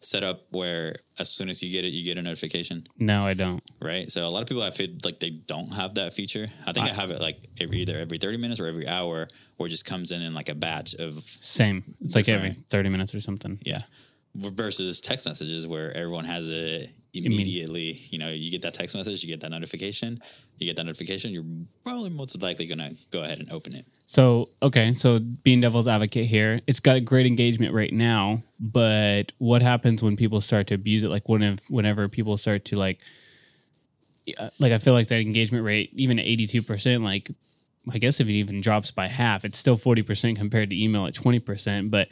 set 0.00 0.22
up 0.22 0.46
where 0.50 0.94
as 1.18 1.28
soon 1.28 1.50
as 1.50 1.60
you 1.60 1.72
get 1.72 1.84
it, 1.84 1.88
you 1.88 2.04
get 2.04 2.18
a 2.18 2.22
notification? 2.22 2.86
No, 2.98 3.26
I 3.26 3.34
don't. 3.34 3.62
right? 3.80 4.10
So 4.10 4.26
a 4.26 4.30
lot 4.30 4.42
of 4.42 4.48
people 4.48 4.62
I 4.62 4.70
feel 4.70 4.90
like 5.04 5.18
they 5.18 5.30
don't 5.30 5.72
have 5.72 5.94
that 5.96 6.14
feature. 6.14 6.46
I 6.66 6.72
think 6.72 6.86
I, 6.86 6.90
have 6.90 7.10
it 7.10 7.20
like 7.20 7.48
every 7.60 7.78
either 7.78 7.98
every 7.98 8.18
thirty 8.18 8.36
minutes 8.36 8.60
or 8.60 8.66
every 8.66 8.86
hour, 8.86 9.28
or 9.58 9.66
it 9.66 9.70
just 9.70 9.84
comes 9.84 10.12
in 10.12 10.22
in 10.22 10.34
like 10.34 10.48
a 10.48 10.54
batch 10.54 10.94
of 10.94 11.24
Same. 11.40 11.96
It's 12.04 12.14
like 12.14 12.28
every 12.28 12.52
thirty 12.68 12.88
minutes 12.88 13.14
or 13.14 13.20
something. 13.20 13.58
yeah. 13.64 13.82
Versus 14.34 15.00
text 15.00 15.26
messages 15.26 15.66
where 15.66 15.92
everyone 15.96 16.24
has 16.24 16.48
it 16.48 16.90
immediately. 17.14 18.02
You 18.10 18.18
know, 18.18 18.28
you 18.28 18.50
get 18.50 18.62
that 18.62 18.74
text 18.74 18.94
message, 18.94 19.22
you 19.22 19.28
get 19.28 19.40
that 19.40 19.50
notification, 19.50 20.22
you 20.58 20.66
get 20.66 20.76
that 20.76 20.84
notification, 20.84 21.32
you're 21.32 21.44
probably 21.84 22.10
most 22.10 22.40
likely 22.40 22.66
gonna 22.66 22.92
go 23.10 23.22
ahead 23.22 23.38
and 23.38 23.50
open 23.52 23.74
it. 23.74 23.86
So 24.06 24.50
okay, 24.62 24.94
so 24.94 25.18
being 25.18 25.60
devil's 25.60 25.88
advocate 25.88 26.26
here, 26.26 26.60
it's 26.66 26.80
got 26.80 26.96
a 26.96 27.00
great 27.00 27.26
engagement 27.26 27.74
right 27.74 27.92
now, 27.92 28.42
but 28.60 29.32
what 29.38 29.62
happens 29.62 30.02
when 30.02 30.16
people 30.16 30.40
start 30.40 30.66
to 30.68 30.74
abuse 30.74 31.02
it? 31.02 31.10
Like 31.10 31.28
when 31.28 31.42
if, 31.42 31.70
whenever 31.70 32.08
people 32.08 32.36
start 32.36 32.64
to 32.66 32.76
like, 32.76 33.00
uh, 34.38 34.50
like 34.58 34.72
I 34.72 34.78
feel 34.78 34.94
like 34.94 35.08
that 35.08 35.20
engagement 35.20 35.64
rate, 35.64 35.90
even 35.94 36.18
at 36.18 36.26
eighty 36.26 36.46
two 36.46 36.62
percent, 36.62 37.02
like 37.02 37.30
I 37.90 37.98
guess 37.98 38.20
if 38.20 38.28
it 38.28 38.32
even 38.32 38.60
drops 38.60 38.90
by 38.90 39.08
half, 39.08 39.44
it's 39.44 39.58
still 39.58 39.76
forty 39.76 40.02
percent 40.02 40.38
compared 40.38 40.70
to 40.70 40.82
email 40.82 41.06
at 41.06 41.14
twenty 41.14 41.38
percent. 41.38 41.90
But 41.90 42.08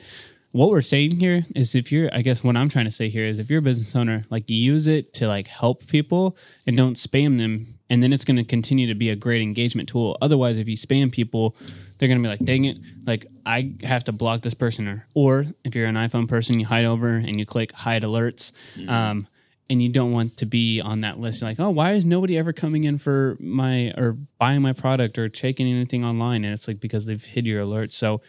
what 0.56 0.70
we're 0.70 0.80
saying 0.80 1.18
here 1.18 1.44
is 1.54 1.74
if 1.74 1.92
you're 1.92 2.08
i 2.14 2.22
guess 2.22 2.42
what 2.42 2.56
i'm 2.56 2.68
trying 2.68 2.84
to 2.84 2.90
say 2.90 3.08
here 3.08 3.26
is 3.26 3.38
if 3.38 3.50
you're 3.50 3.58
a 3.58 3.62
business 3.62 3.94
owner 3.94 4.24
like 4.30 4.48
you 4.48 4.56
use 4.56 4.86
it 4.86 5.12
to 5.12 5.28
like 5.28 5.46
help 5.46 5.86
people 5.86 6.36
and 6.66 6.76
don't 6.76 6.94
spam 6.94 7.38
them 7.38 7.76
and 7.88 8.02
then 8.02 8.12
it's 8.12 8.24
going 8.24 8.36
to 8.36 8.44
continue 8.44 8.86
to 8.86 8.94
be 8.94 9.10
a 9.10 9.16
great 9.16 9.42
engagement 9.42 9.88
tool. 9.88 10.16
Otherwise 10.20 10.58
if 10.58 10.68
you 10.68 10.76
spam 10.76 11.12
people 11.12 11.56
they're 11.98 12.08
going 12.08 12.22
to 12.22 12.22
be 12.22 12.28
like 12.28 12.44
dang 12.44 12.64
it. 12.64 12.78
Like 13.06 13.26
i 13.44 13.74
have 13.82 14.04
to 14.04 14.12
block 14.12 14.42
this 14.42 14.54
person. 14.54 14.88
Or 14.88 15.06
or 15.14 15.46
if 15.64 15.74
you're 15.74 15.86
an 15.86 15.94
iphone 15.96 16.28
person 16.28 16.58
you 16.58 16.66
hide 16.66 16.84
over 16.84 17.10
and 17.10 17.38
you 17.38 17.46
click 17.46 17.72
hide 17.72 18.02
alerts 18.02 18.52
um, 18.88 19.26
and 19.68 19.82
you 19.82 19.88
don't 19.88 20.12
want 20.12 20.36
to 20.38 20.46
be 20.46 20.80
on 20.80 21.00
that 21.02 21.18
list. 21.18 21.40
You're 21.40 21.50
like 21.50 21.60
oh 21.60 21.70
why 21.70 21.92
is 21.92 22.04
nobody 22.04 22.36
ever 22.38 22.52
coming 22.52 22.84
in 22.84 22.98
for 22.98 23.36
my 23.40 23.92
or 23.96 24.16
buying 24.38 24.62
my 24.62 24.72
product 24.72 25.18
or 25.18 25.28
checking 25.28 25.66
anything 25.66 26.04
online? 26.04 26.44
And 26.44 26.52
it's 26.52 26.68
like 26.68 26.80
because 26.80 27.06
they've 27.06 27.24
hid 27.24 27.46
your 27.46 27.64
alerts. 27.64 27.92
So 27.92 28.20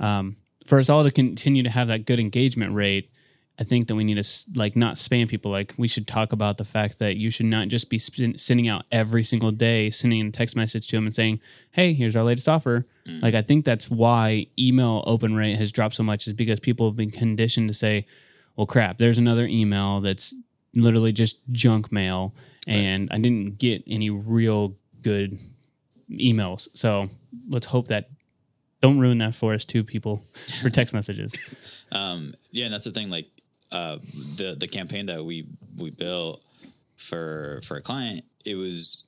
um, 0.00 0.36
for 0.64 0.78
us 0.78 0.88
all 0.88 1.04
to 1.04 1.10
continue 1.10 1.62
to 1.62 1.70
have 1.70 1.88
that 1.88 2.06
good 2.06 2.20
engagement 2.20 2.74
rate, 2.74 3.10
I 3.58 3.64
think 3.64 3.88
that 3.88 3.94
we 3.94 4.04
need 4.04 4.22
to 4.22 4.28
like 4.54 4.76
not 4.76 4.96
spam 4.96 5.28
people. 5.28 5.50
Like 5.50 5.74
we 5.76 5.86
should 5.86 6.06
talk 6.06 6.32
about 6.32 6.56
the 6.56 6.64
fact 6.64 6.98
that 7.00 7.16
you 7.16 7.30
should 7.30 7.46
not 7.46 7.68
just 7.68 7.90
be 7.90 7.98
sending 7.98 8.66
out 8.66 8.84
every 8.90 9.22
single 9.22 9.50
day, 9.50 9.90
sending 9.90 10.26
a 10.26 10.30
text 10.30 10.56
message 10.56 10.88
to 10.88 10.96
them 10.96 11.06
and 11.06 11.14
saying, 11.14 11.40
"Hey, 11.72 11.92
here's 11.92 12.16
our 12.16 12.24
latest 12.24 12.48
offer." 12.48 12.86
Mm. 13.06 13.22
Like 13.22 13.34
I 13.34 13.42
think 13.42 13.64
that's 13.64 13.90
why 13.90 14.46
email 14.58 15.04
open 15.06 15.34
rate 15.34 15.58
has 15.58 15.70
dropped 15.70 15.94
so 15.94 16.02
much 16.02 16.26
is 16.26 16.32
because 16.32 16.60
people 16.60 16.88
have 16.88 16.96
been 16.96 17.10
conditioned 17.10 17.68
to 17.68 17.74
say, 17.74 18.06
"Well, 18.56 18.66
crap, 18.66 18.98
there's 18.98 19.18
another 19.18 19.46
email 19.46 20.00
that's 20.00 20.32
literally 20.74 21.12
just 21.12 21.36
junk 21.52 21.92
mail, 21.92 22.34
and 22.66 23.08
I 23.10 23.18
didn't 23.18 23.58
get 23.58 23.84
any 23.86 24.08
real 24.08 24.76
good 25.02 25.38
emails." 26.10 26.68
So 26.72 27.10
let's 27.48 27.66
hope 27.66 27.88
that 27.88 28.08
don't 28.82 28.98
ruin 28.98 29.18
that 29.18 29.34
for 29.34 29.54
us 29.54 29.64
too, 29.64 29.84
people, 29.84 30.26
for 30.60 30.68
text 30.68 30.92
messages. 30.92 31.34
Um, 31.94 32.32
yeah, 32.50 32.64
and 32.64 32.72
that's 32.72 32.86
the 32.86 32.90
thing. 32.90 33.10
Like 33.10 33.26
uh, 33.70 33.98
the 34.36 34.56
the 34.58 34.66
campaign 34.66 35.04
that 35.06 35.22
we 35.22 35.46
we 35.76 35.90
built 35.90 36.42
for 36.96 37.60
for 37.64 37.76
a 37.76 37.82
client, 37.82 38.24
it 38.46 38.54
was 38.54 39.04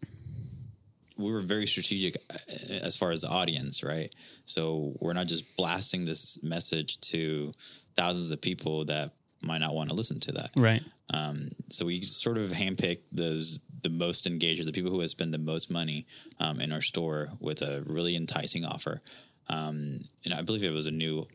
we 1.16 1.32
were 1.32 1.40
very 1.40 1.66
strategic 1.66 2.16
uh, 2.30 2.74
as 2.82 2.94
far 2.94 3.10
as 3.10 3.22
the 3.22 3.28
audience, 3.28 3.82
right? 3.82 4.14
So 4.44 4.92
we're 5.00 5.14
not 5.14 5.28
just 5.28 5.56
blasting 5.56 6.04
this 6.04 6.38
message 6.42 7.00
to 7.12 7.52
thousands 7.96 8.30
of 8.30 8.42
people 8.42 8.84
that 8.84 9.12
might 9.42 9.58
not 9.58 9.74
want 9.74 9.88
to 9.88 9.94
listen 9.94 10.20
to 10.20 10.32
that. 10.32 10.50
Right. 10.58 10.82
Um, 11.12 11.52
so 11.70 11.86
we 11.86 12.02
sort 12.02 12.36
of 12.36 12.50
handpicked 12.50 13.04
those 13.12 13.60
the 13.82 13.90
most 13.90 14.26
engaged, 14.26 14.66
the 14.66 14.72
people 14.72 14.90
who 14.90 15.00
have 15.00 15.10
spent 15.10 15.32
the 15.32 15.38
most 15.38 15.70
money 15.70 16.06
um, 16.38 16.60
in 16.60 16.72
our 16.72 16.80
store 16.80 17.30
with 17.40 17.62
a 17.62 17.82
really 17.86 18.16
enticing 18.16 18.64
offer. 18.64 19.00
Um, 19.48 20.00
and 20.24 20.34
I 20.34 20.42
believe 20.42 20.64
it 20.64 20.70
was 20.70 20.86
a 20.86 20.90
new, 20.90 21.26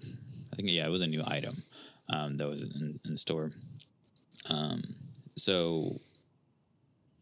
I 0.52 0.56
think 0.56 0.70
yeah, 0.70 0.86
it 0.86 0.90
was 0.90 1.02
a 1.02 1.08
new 1.08 1.24
item 1.26 1.64
um, 2.10 2.38
that 2.38 2.48
was 2.48 2.64
in, 2.64 3.00
in 3.06 3.18
store. 3.18 3.52
Um, 4.50 4.84
so 5.36 6.00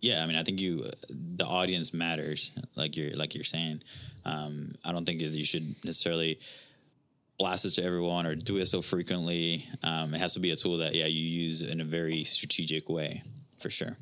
yeah, 0.01 0.23
I 0.23 0.25
mean, 0.25 0.37
I 0.37 0.43
think 0.43 0.59
you 0.59 0.89
the 1.09 1.45
audience 1.45 1.93
matters, 1.93 2.51
like 2.75 2.95
you're 2.97 3.15
like 3.15 3.35
you're 3.35 3.43
saying. 3.43 3.81
Um, 4.25 4.75
I 4.83 4.91
don't 4.91 5.05
think 5.05 5.21
you 5.21 5.45
should 5.45 5.75
necessarily 5.83 6.39
blast 7.39 7.65
it 7.65 7.71
to 7.71 7.83
everyone 7.83 8.25
or 8.25 8.35
do 8.35 8.57
it 8.57 8.65
so 8.65 8.81
frequently. 8.81 9.67
Um, 9.83 10.13
it 10.13 10.19
has 10.19 10.33
to 10.33 10.39
be 10.39 10.51
a 10.51 10.55
tool 10.55 10.77
that 10.77 10.95
yeah 10.95 11.05
you 11.05 11.23
use 11.23 11.61
in 11.61 11.81
a 11.81 11.85
very 11.85 12.23
strategic 12.23 12.89
way 12.89 13.23
for 13.59 13.69
sure. 13.69 13.97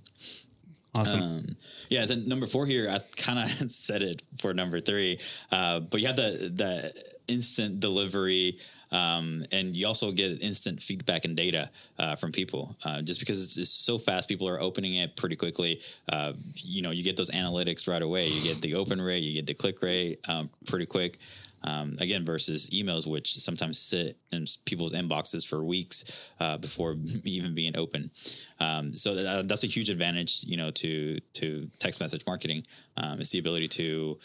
Awesome. 0.96 1.22
Um, 1.22 1.58
yeah, 1.90 2.06
so 2.06 2.16
number 2.16 2.48
four 2.48 2.66
here, 2.66 2.90
I 2.90 3.00
kind 3.18 3.40
of 3.40 3.50
said 3.72 4.02
it 4.02 4.22
for 4.38 4.54
number 4.54 4.80
three, 4.80 5.20
uh, 5.52 5.82
but 5.82 6.00
you 6.00 6.08
have 6.08 6.16
the 6.16 6.52
the 6.54 7.04
instant 7.28 7.80
delivery, 7.80 8.60
um, 8.92 9.46
and 9.52 9.76
you 9.76 9.88
also 9.88 10.12
get 10.12 10.42
instant 10.42 10.82
feedback 10.82 11.26
and 11.26 11.36
data 11.36 11.70
uh, 12.00 12.16
from 12.16 12.32
people. 12.32 12.78
Uh, 12.84 13.02
just 13.02 13.20
because 13.20 13.44
it's, 13.44 13.58
it's, 13.58 13.72
so 13.72 13.98
fast, 13.98 14.30
people 14.30 14.48
are 14.48 14.62
opening 14.62 14.96
it 14.96 15.16
pretty 15.18 15.36
quickly. 15.36 15.82
Uh, 16.08 16.34
you 16.56 16.82
know, 16.82 16.92
you 16.92 17.04
get 17.04 17.18
those 17.18 17.32
analytics 17.32 17.88
right 17.88 18.02
away. 18.02 18.28
You 18.28 18.42
get 18.42 18.62
the 18.62 18.76
open 18.76 19.02
rate, 19.02 19.24
you 19.24 19.34
get 19.34 19.48
the 19.48 19.54
click 19.54 19.82
rate 19.82 20.20
um, 20.30 20.50
pretty 20.66 20.86
quick. 20.86 21.20
Um, 21.68 21.98
again, 22.00 22.24
versus 22.24 22.70
emails, 22.70 23.08
which 23.08 23.34
sometimes 23.40 23.80
sit 23.80 24.18
in 24.32 24.46
people's 24.66 24.94
inboxes 24.94 25.46
for 25.46 25.64
weeks 25.64 26.04
uh, 26.40 26.58
before 26.58 26.96
even 27.24 27.56
being 27.56 27.76
open. 27.76 28.12
Um, 28.60 28.96
so 28.96 29.16
that, 29.16 29.48
that's 29.48 29.64
a 29.64 29.68
huge 29.68 29.90
advantage, 29.90 30.44
you 30.44 30.58
know, 30.58 30.70
to 30.72 31.20
to 31.34 31.70
text 31.80 32.00
message 32.00 32.24
marketing. 32.28 32.68
Um, 32.98 33.20
it's 33.20 33.32
the 33.32 33.40
ability 33.40 33.68
to 33.70 34.20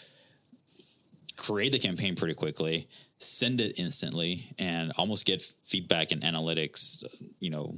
create 1.39 1.73
the 1.73 1.79
campaign 1.79 2.15
pretty 2.15 2.35
quickly, 2.35 2.89
send 3.19 3.61
it 3.61 3.79
instantly, 3.79 4.55
and 4.59 4.93
almost 4.99 5.25
get 5.25 5.41
feedback 5.65 6.13
and 6.13 6.23
analytics, 6.23 7.03
you 7.39 7.49
know, 7.49 7.75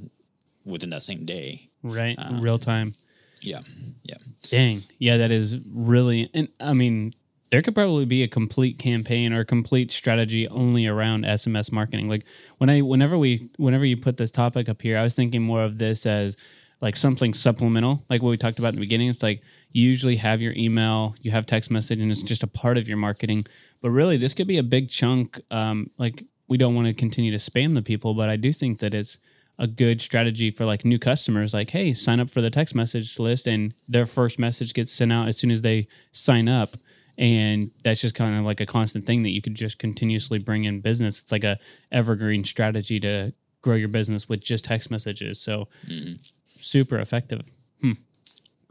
within 0.65 0.89
that 0.89 1.03
same 1.03 1.25
day. 1.25 1.69
Right, 1.81 2.15
um, 2.17 2.41
real 2.41 2.59
time. 2.59 2.95
Yeah, 3.41 3.61
yeah. 4.03 4.17
Dang, 4.43 4.83
yeah, 4.99 5.17
that 5.17 5.31
is 5.31 5.57
really. 5.65 6.29
And 6.33 6.49
I 6.59 6.73
mean, 6.73 7.13
there 7.53 7.61
could 7.61 7.75
probably 7.75 8.05
be 8.05 8.23
a 8.23 8.27
complete 8.27 8.79
campaign 8.79 9.31
or 9.31 9.41
a 9.41 9.45
complete 9.45 9.91
strategy 9.91 10.47
only 10.47 10.87
around 10.87 11.23
SMS 11.23 11.71
marketing. 11.71 12.07
Like 12.07 12.25
when 12.57 12.67
I 12.67 12.81
whenever 12.81 13.15
we 13.15 13.47
whenever 13.57 13.85
you 13.85 13.95
put 13.95 14.17
this 14.17 14.31
topic 14.31 14.67
up 14.67 14.81
here, 14.81 14.97
I 14.97 15.03
was 15.03 15.13
thinking 15.13 15.43
more 15.43 15.63
of 15.63 15.77
this 15.77 16.07
as 16.07 16.35
like 16.81 16.95
something 16.95 17.31
supplemental, 17.31 18.03
like 18.09 18.23
what 18.23 18.31
we 18.31 18.37
talked 18.37 18.57
about 18.57 18.69
in 18.69 18.75
the 18.77 18.81
beginning. 18.81 19.07
It's 19.07 19.21
like 19.21 19.43
you 19.71 19.83
usually 19.83 20.15
have 20.15 20.41
your 20.41 20.53
email, 20.53 21.13
you 21.21 21.29
have 21.29 21.45
text 21.45 21.69
message, 21.69 21.99
and 21.99 22.09
it's 22.09 22.23
just 22.23 22.41
a 22.41 22.47
part 22.47 22.75
of 22.75 22.87
your 22.87 22.97
marketing. 22.97 23.45
But 23.83 23.91
really, 23.91 24.17
this 24.17 24.33
could 24.33 24.47
be 24.47 24.57
a 24.57 24.63
big 24.63 24.89
chunk. 24.89 25.39
Um, 25.51 25.91
like 25.99 26.23
we 26.47 26.57
don't 26.57 26.73
want 26.73 26.87
to 26.87 26.93
continue 26.95 27.29
to 27.29 27.37
spam 27.37 27.75
the 27.75 27.83
people, 27.83 28.15
but 28.15 28.29
I 28.29 28.35
do 28.35 28.51
think 28.51 28.79
that 28.79 28.95
it's 28.95 29.19
a 29.59 29.67
good 29.67 30.01
strategy 30.01 30.49
for 30.49 30.65
like 30.65 30.83
new 30.83 30.97
customers 30.97 31.53
like 31.53 31.69
hey 31.69 31.93
sign 31.93 32.19
up 32.19 32.27
for 32.27 32.41
the 32.41 32.49
text 32.49 32.73
message 32.73 33.19
list 33.19 33.45
and 33.45 33.75
their 33.87 34.07
first 34.07 34.39
message 34.39 34.73
gets 34.73 34.91
sent 34.91 35.13
out 35.13 35.27
as 35.27 35.37
soon 35.37 35.51
as 35.51 35.61
they 35.61 35.87
sign 36.11 36.49
up 36.49 36.75
and 37.17 37.71
that's 37.83 38.01
just 38.01 38.15
kind 38.15 38.37
of 38.37 38.45
like 38.45 38.59
a 38.59 38.65
constant 38.65 39.05
thing 39.05 39.23
that 39.23 39.29
you 39.29 39.41
could 39.41 39.55
just 39.55 39.77
continuously 39.77 40.39
bring 40.39 40.63
in 40.63 40.81
business. 40.81 41.21
It's 41.21 41.31
like 41.31 41.43
a 41.43 41.59
evergreen 41.91 42.43
strategy 42.43 42.99
to 43.01 43.33
grow 43.61 43.75
your 43.75 43.87
business 43.89 44.27
with 44.27 44.41
just 44.41 44.65
text 44.65 44.89
messages. 44.89 45.39
So 45.39 45.67
mm. 45.87 46.19
super 46.45 46.99
effective. 46.99 47.41
Hmm. 47.81 47.93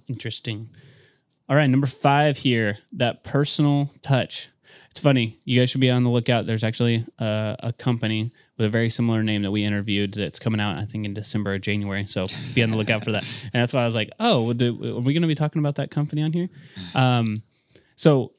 interesting. 0.08 0.70
All 1.49 1.56
right 1.56 1.66
number 1.66 1.87
five 1.87 2.38
here 2.38 2.78
that 2.92 3.25
personal 3.25 3.90
touch. 4.02 4.49
It's 4.90 5.00
funny 5.00 5.38
you 5.44 5.61
guys 5.61 5.70
should 5.70 5.80
be 5.80 5.90
on 5.90 6.04
the 6.04 6.11
lookout. 6.11 6.46
There's 6.46 6.64
actually 6.64 7.06
a, 7.18 7.56
a 7.61 7.72
company 7.72 8.32
with 8.56 8.66
a 8.66 8.70
very 8.70 8.90
similar 8.90 9.22
name 9.22 9.42
that 9.42 9.50
we 9.50 9.64
interviewed 9.64 10.12
that's 10.12 10.38
coming 10.38 10.61
out 10.61 10.76
i 10.76 10.84
think 10.84 11.06
in 11.06 11.14
december 11.14 11.54
or 11.54 11.58
january. 11.58 12.06
So 12.06 12.26
be 12.54 12.62
on 12.62 12.70
the 12.70 12.76
lookout 12.76 13.04
for 13.04 13.12
that. 13.12 13.25
And 13.52 13.62
that's 13.62 13.72
why 13.72 13.82
i 13.82 13.84
was 13.84 13.94
like 13.94 14.11
oh 14.18 14.50
are 14.50 15.00
we 15.00 15.12
going 15.14 15.22
to 15.22 15.28
be 15.28 15.34
talking 15.34 15.61
about 15.61 15.76
that 15.76 15.90
company 15.90 16.22
on 16.22 16.32
here? 16.32 16.49
Um, 16.94 17.37
so 18.02 18.32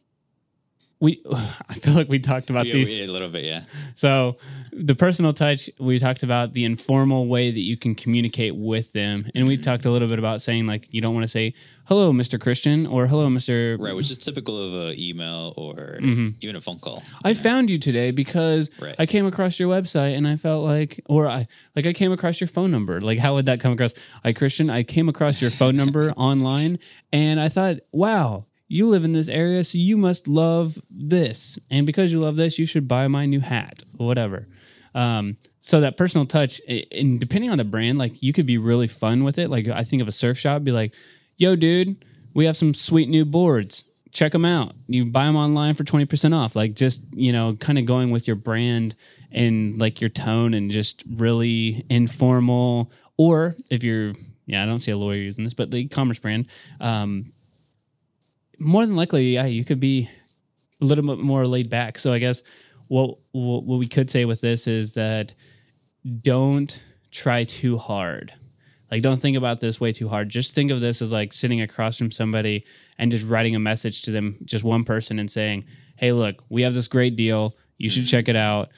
we, 1.00 1.24
I 1.70 1.76
feel 1.76 1.94
like 1.94 2.10
we 2.10 2.20
talked 2.20 2.50
about 2.50 2.66
yeah, 2.66 2.74
these 2.74 2.90
a 2.90 3.08
little 3.08 3.30
bit, 3.30 3.46
yeah. 3.46 3.64
So 3.96 4.36
the 4.74 4.94
personal 4.94 5.32
touch, 5.32 5.70
we 5.80 6.00
talked 6.00 6.22
about 6.22 6.54
the 6.54 6.66
informal 6.66 7.28
way 7.28 7.50
that 7.50 7.62
you 7.62 7.78
can 7.78 7.96
communicate 7.96 8.58
with 8.58 8.92
them, 8.92 9.32
and 9.34 9.48
we 9.48 9.56
mm-hmm. 9.56 9.64
talked 9.64 9.86
a 9.86 9.90
little 9.90 10.10
bit 10.10 10.20
about 10.20 10.42
saying 10.42 10.68
like 10.68 10.90
you 10.92 11.00
don't 11.00 11.14
want 11.14 11.24
to 11.24 11.30
say 11.30 11.54
hello, 11.86 12.12
Mr. 12.12 12.40
Christian, 12.40 12.86
or 12.86 13.08
hello, 13.08 13.30
Mr. 13.30 13.80
Right, 13.80 13.96
which 13.96 14.12
is 14.12 14.18
typical 14.18 14.58
of 14.58 14.74
an 14.74 15.00
email 15.00 15.54
or 15.56 15.98
mm-hmm. 16.02 16.30
even 16.42 16.58
a 16.58 16.62
phone 16.62 16.80
call. 16.80 17.02
I 17.24 17.34
found 17.34 17.70
you 17.70 17.78
today 17.78 18.12
because 18.12 18.70
right. 18.82 18.96
I 19.00 19.06
came 19.06 19.26
across 19.26 19.60
your 19.60 19.70
website 19.70 20.18
and 20.18 20.28
I 20.28 20.36
felt 20.36 20.66
like, 20.66 21.00
or 21.06 21.30
I 21.30 21.48
like 21.74 21.86
I 21.86 21.94
came 21.94 22.12
across 22.12 22.42
your 22.42 22.50
phone 22.50 22.70
number. 22.70 23.00
Like, 23.00 23.20
how 23.20 23.36
would 23.36 23.46
that 23.46 23.62
come 23.62 23.72
across? 23.72 23.94
I 24.26 24.34
Christian, 24.34 24.70
I 24.70 24.84
came 24.84 25.08
across 25.08 25.42
your 25.42 25.52
phone 25.52 25.78
number 25.78 26.12
online, 26.18 26.80
and 27.14 27.40
I 27.40 27.48
thought, 27.48 27.78
wow 27.94 28.46
you 28.68 28.88
live 28.88 29.04
in 29.04 29.14
this 29.14 29.30
area, 29.30 29.64
so 29.64 29.78
you 29.78 29.98
must 29.98 30.28
love 30.28 30.80
this. 30.90 31.60
And 31.70 31.86
because 31.86 32.12
you 32.12 32.20
love 32.20 32.38
this, 32.38 32.58
you 32.58 32.66
should 32.66 32.88
buy 32.88 33.08
my 33.08 33.26
new 33.26 33.40
hat 33.40 33.84
whatever. 33.98 34.48
Um, 34.96 35.38
so 35.62 35.82
that 35.82 35.98
personal 35.98 36.26
touch, 36.26 36.62
and 36.68 37.20
depending 37.20 37.50
on 37.50 37.58
the 37.58 37.64
brand, 37.64 37.98
like 37.98 38.22
you 38.22 38.34
could 38.34 38.46
be 38.46 38.58
really 38.58 38.88
fun 38.88 39.24
with 39.24 39.40
it. 39.40 39.50
Like 39.50 39.68
I 39.68 39.84
think 39.84 40.02
of 40.02 40.08
a 40.08 40.12
surf 40.12 40.38
shop, 40.38 40.64
be 40.64 40.72
like, 40.72 40.94
yo, 41.38 41.56
dude, 41.56 42.04
we 42.34 42.46
have 42.46 42.58
some 42.58 42.74
sweet 42.74 43.10
new 43.10 43.26
boards. 43.26 43.86
Check 44.12 44.34
them 44.34 44.46
out. 44.46 44.76
You 44.88 45.06
buy 45.06 45.26
them 45.26 45.36
online 45.36 45.74
for 45.74 45.84
20% 45.84 46.36
off. 46.36 46.56
Like 46.56 46.76
just, 46.76 47.02
you 47.14 47.32
know, 47.32 47.56
kind 47.56 47.80
of 47.80 47.86
going 47.86 48.12
with 48.12 48.28
your 48.28 48.36
brand 48.36 48.96
and 49.32 49.80
like 49.80 50.02
your 50.02 50.10
tone 50.10 50.54
and 50.54 50.70
just 50.70 51.04
really 51.10 51.86
informal. 51.90 52.92
Or 53.18 53.56
if 53.72 53.84
you're, 53.84 54.14
yeah, 54.46 54.62
I 54.62 54.66
don't 54.66 54.80
see 54.80 54.92
a 54.92 54.98
lawyer 54.98 55.18
using 55.18 55.44
this, 55.44 55.56
but 55.56 55.72
the 55.72 55.78
e-commerce 55.78 56.20
brand, 56.20 56.48
um, 56.80 57.33
more 58.64 58.86
than 58.86 58.96
likely, 58.96 59.34
yeah, 59.34 59.46
you 59.46 59.64
could 59.64 59.80
be 59.80 60.10
a 60.82 60.86
little 60.86 61.06
bit 61.06 61.24
more 61.24 61.46
laid 61.46 61.70
back. 61.70 62.00
So 62.00 62.14
I 62.14 62.20
guess 62.20 62.44
what 62.88 63.18
what 63.32 63.78
we 63.78 63.88
could 63.88 64.10
say 64.10 64.26
with 64.26 64.42
this 64.42 64.68
is 64.68 64.94
that 64.94 65.34
don't 66.22 66.82
try 67.12 67.44
too 67.44 67.78
hard. 67.78 68.34
Like 68.92 69.02
don't 69.02 69.20
think 69.20 69.38
about 69.38 69.60
this 69.60 69.80
way 69.80 69.92
too 69.92 70.10
hard. 70.10 70.30
Just 70.30 70.54
think 70.54 70.70
of 70.70 70.82
this 70.82 71.02
as 71.02 71.12
like 71.12 71.34
sitting 71.34 71.62
across 71.62 71.98
from 71.98 72.12
somebody 72.12 72.66
and 72.98 73.12
just 73.12 73.28
writing 73.28 73.56
a 73.56 73.60
message 73.60 74.04
to 74.04 74.12
them, 74.12 74.38
just 74.46 74.64
one 74.64 74.84
person, 74.84 75.18
and 75.20 75.32
saying, 75.32 75.66
"Hey, 75.96 76.12
look, 76.12 76.44
we 76.50 76.62
have 76.62 76.74
this 76.74 76.88
great 76.88 77.16
deal. 77.16 77.56
You 77.78 77.90
should 77.90 78.06
check 78.06 78.28
it 78.28 78.36
out." 78.36 78.70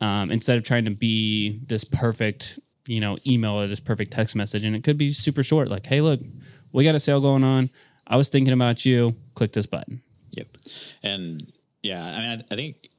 Um, 0.00 0.30
instead 0.30 0.56
of 0.56 0.64
trying 0.64 0.84
to 0.86 0.90
be 0.90 1.60
this 1.66 1.84
perfect, 1.84 2.58
you 2.86 3.00
know, 3.00 3.16
email 3.26 3.52
or 3.52 3.68
this 3.68 3.80
perfect 3.80 4.12
text 4.12 4.34
message, 4.36 4.64
and 4.64 4.74
it 4.76 4.84
could 4.84 4.98
be 4.98 5.12
super 5.12 5.42
short. 5.42 5.68
Like, 5.68 5.86
"Hey, 5.86 6.00
look, 6.00 6.20
we 6.72 6.84
got 6.84 6.94
a 6.94 7.00
sale 7.00 7.20
going 7.20 7.44
on. 7.44 7.70
I 8.06 8.16
was 8.16 8.28
thinking 8.28 8.52
about 8.52 8.84
you. 8.84 9.14
Click 9.34 9.52
this 9.52 9.66
button. 9.66 10.02
Yep. 10.30 10.48
And 11.02 11.52
yeah, 11.82 12.04
I 12.04 12.18
mean, 12.20 12.30
I, 12.30 12.52
I 12.52 12.56
think 12.56 12.90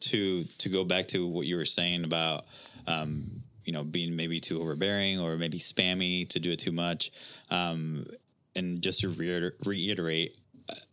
to 0.00 0.44
to 0.44 0.68
go 0.68 0.84
back 0.84 1.06
to 1.08 1.26
what 1.26 1.46
you 1.46 1.56
were 1.56 1.64
saying 1.64 2.04
about 2.04 2.44
um, 2.86 3.42
you 3.64 3.72
know 3.72 3.84
being 3.84 4.16
maybe 4.16 4.40
too 4.40 4.60
overbearing 4.60 5.20
or 5.20 5.36
maybe 5.36 5.58
spammy 5.58 6.28
to 6.28 6.40
do 6.40 6.50
it 6.50 6.58
too 6.58 6.72
much, 6.72 7.10
um, 7.50 8.06
and 8.54 8.82
just 8.82 9.00
to 9.00 9.08
reiter- 9.08 9.56
reiterate, 9.64 10.36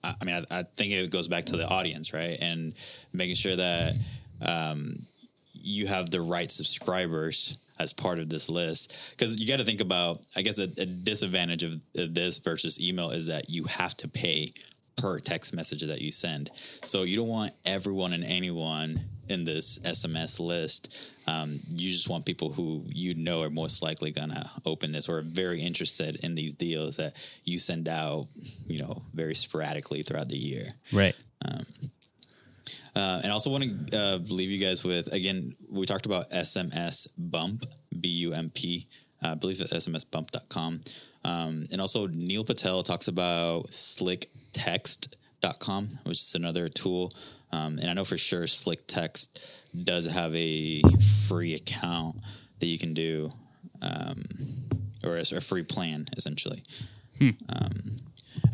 I, 0.03 0.15
I 0.21 0.25
mean, 0.25 0.35
I, 0.35 0.59
I, 0.59 0.63
think 0.63 0.93
it 0.93 1.09
goes 1.11 1.27
back 1.27 1.45
to 1.45 1.57
the 1.57 1.67
audience, 1.67 2.13
right, 2.13 2.37
and 2.41 2.73
making 3.13 3.35
sure 3.35 3.55
that 3.55 3.95
um, 4.41 5.05
you 5.53 5.87
have 5.87 6.09
the 6.09 6.21
right 6.21 6.49
subscribers 6.49 7.57
as 7.79 7.93
part 7.93 8.19
of 8.19 8.29
this 8.29 8.49
list. 8.49 8.95
Because 9.11 9.39
you 9.39 9.47
got 9.47 9.57
to 9.57 9.65
think 9.65 9.81
about 9.81 10.25
i 10.35 10.41
guess 10.41 10.57
a, 10.57 10.63
a 10.63 10.85
disadvantage 10.85 11.63
of, 11.63 11.79
of, 11.95 12.13
this 12.13 12.39
versus 12.39 12.79
email 12.79 13.11
is 13.11 13.27
that 13.27 13.49
you 13.49 13.63
have 13.65 13.95
to 13.97 14.07
pay 14.07 14.53
per 14.97 15.19
text 15.19 15.53
message 15.53 15.81
that 15.81 16.01
you 16.01 16.11
send. 16.11 16.51
So 16.83 17.03
you 17.03 17.15
don't 17.15 17.29
want 17.29 17.53
everyone 17.65 18.11
and 18.11 18.23
anyone 18.23 19.05
in 19.29 19.45
this 19.45 19.79
sms 19.79 20.39
list. 20.39 20.93
Um, 21.27 21.61
you 21.69 21.91
just 21.91 22.09
want 22.09 22.25
people 22.25 22.51
who 22.51 22.83
you 22.87 23.13
know 23.13 23.41
are 23.41 23.49
most 23.49 23.81
likely 23.81 24.11
gonna 24.11 24.49
open 24.65 24.91
this 24.91 25.07
or 25.07 25.19
are 25.19 25.21
very 25.21 25.61
interested 25.61 26.17
in 26.17 26.35
these 26.35 26.53
deals 26.53 26.97
that 26.97 27.15
you 27.43 27.59
send 27.59 27.87
out 27.87 28.27
you 28.65 28.79
know 28.79 29.03
very 29.13 29.35
sporadically 29.35 30.03
throughout 30.03 30.29
the 30.29 30.37
year. 30.37 30.73
Right. 30.91 31.15
Um, 31.45 31.65
uh, 32.99 33.21
and 33.23 33.31
also 33.31 33.49
want 33.49 33.91
to 33.91 33.97
uh, 33.97 34.17
leave 34.17 34.49
you 34.49 34.57
guys 34.57 34.83
with 34.83 35.07
again, 35.13 35.55
we 35.69 35.85
talked 35.85 36.05
about 36.05 36.29
SMS 36.31 37.07
Bump, 37.17 37.65
B 37.97 38.09
U 38.09 38.33
M 38.33 38.49
P. 38.49 38.89
I 39.21 39.23
Uh, 39.23 39.31
I 39.31 39.35
believe 39.35 39.61
it's 39.61 39.71
smsbump.com. 39.71 40.81
Um, 41.23 41.67
and 41.71 41.79
also, 41.81 42.07
Neil 42.07 42.43
Patel 42.43 42.83
talks 42.83 43.07
about 43.07 43.69
slicktext.com, 43.71 45.99
which 46.03 46.19
is 46.19 46.35
another 46.35 46.67
tool. 46.69 47.13
Um, 47.51 47.79
and 47.79 47.89
I 47.89 47.93
know 47.93 48.05
for 48.05 48.17
sure 48.17 48.45
Slick 48.47 48.87
Text 48.87 49.39
does 49.83 50.05
have 50.05 50.33
a 50.35 50.81
free 51.27 51.55
account 51.55 52.17
that 52.59 52.67
you 52.67 52.77
can 52.77 52.93
do, 52.93 53.31
um, 53.81 54.23
or 55.03 55.17
a, 55.17 55.21
a, 55.21 55.41
free 55.41 55.63
plan 55.63 56.07
essentially. 56.15 56.61
Hmm. 57.17 57.31
Um, 57.49 57.97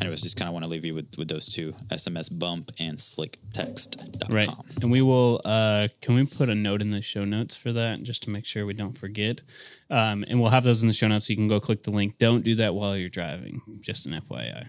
anyways, 0.01 0.21
just 0.21 0.35
kind 0.35 0.47
of 0.47 0.53
want 0.53 0.63
to 0.63 0.69
leave 0.69 0.85
you 0.85 0.93
with, 0.93 1.17
with 1.17 1.27
those 1.27 1.45
two 1.45 1.73
SMS 1.89 2.29
Bump 2.31 2.71
and 2.79 2.97
SlickText.com. 2.97 4.35
Right. 4.35 4.49
And 4.81 4.91
we 4.91 5.01
will, 5.01 5.41
uh, 5.45 5.88
can 6.01 6.15
we 6.15 6.25
put 6.25 6.49
a 6.49 6.55
note 6.55 6.81
in 6.81 6.91
the 6.91 7.01
show 7.01 7.25
notes 7.25 7.55
for 7.55 7.73
that 7.73 8.03
just 8.03 8.23
to 8.23 8.29
make 8.29 8.45
sure 8.45 8.65
we 8.65 8.73
don't 8.73 8.97
forget? 8.97 9.41
Um, 9.89 10.25
and 10.27 10.39
we'll 10.39 10.51
have 10.51 10.63
those 10.63 10.81
in 10.81 10.88
the 10.88 10.93
show 10.93 11.07
notes 11.07 11.27
so 11.27 11.31
you 11.31 11.38
can 11.38 11.47
go 11.47 11.59
click 11.59 11.83
the 11.83 11.91
link. 11.91 12.17
Don't 12.17 12.43
do 12.43 12.55
that 12.55 12.73
while 12.75 12.97
you're 12.97 13.09
driving, 13.09 13.61
just 13.81 14.05
an 14.05 14.13
FYI. 14.13 14.67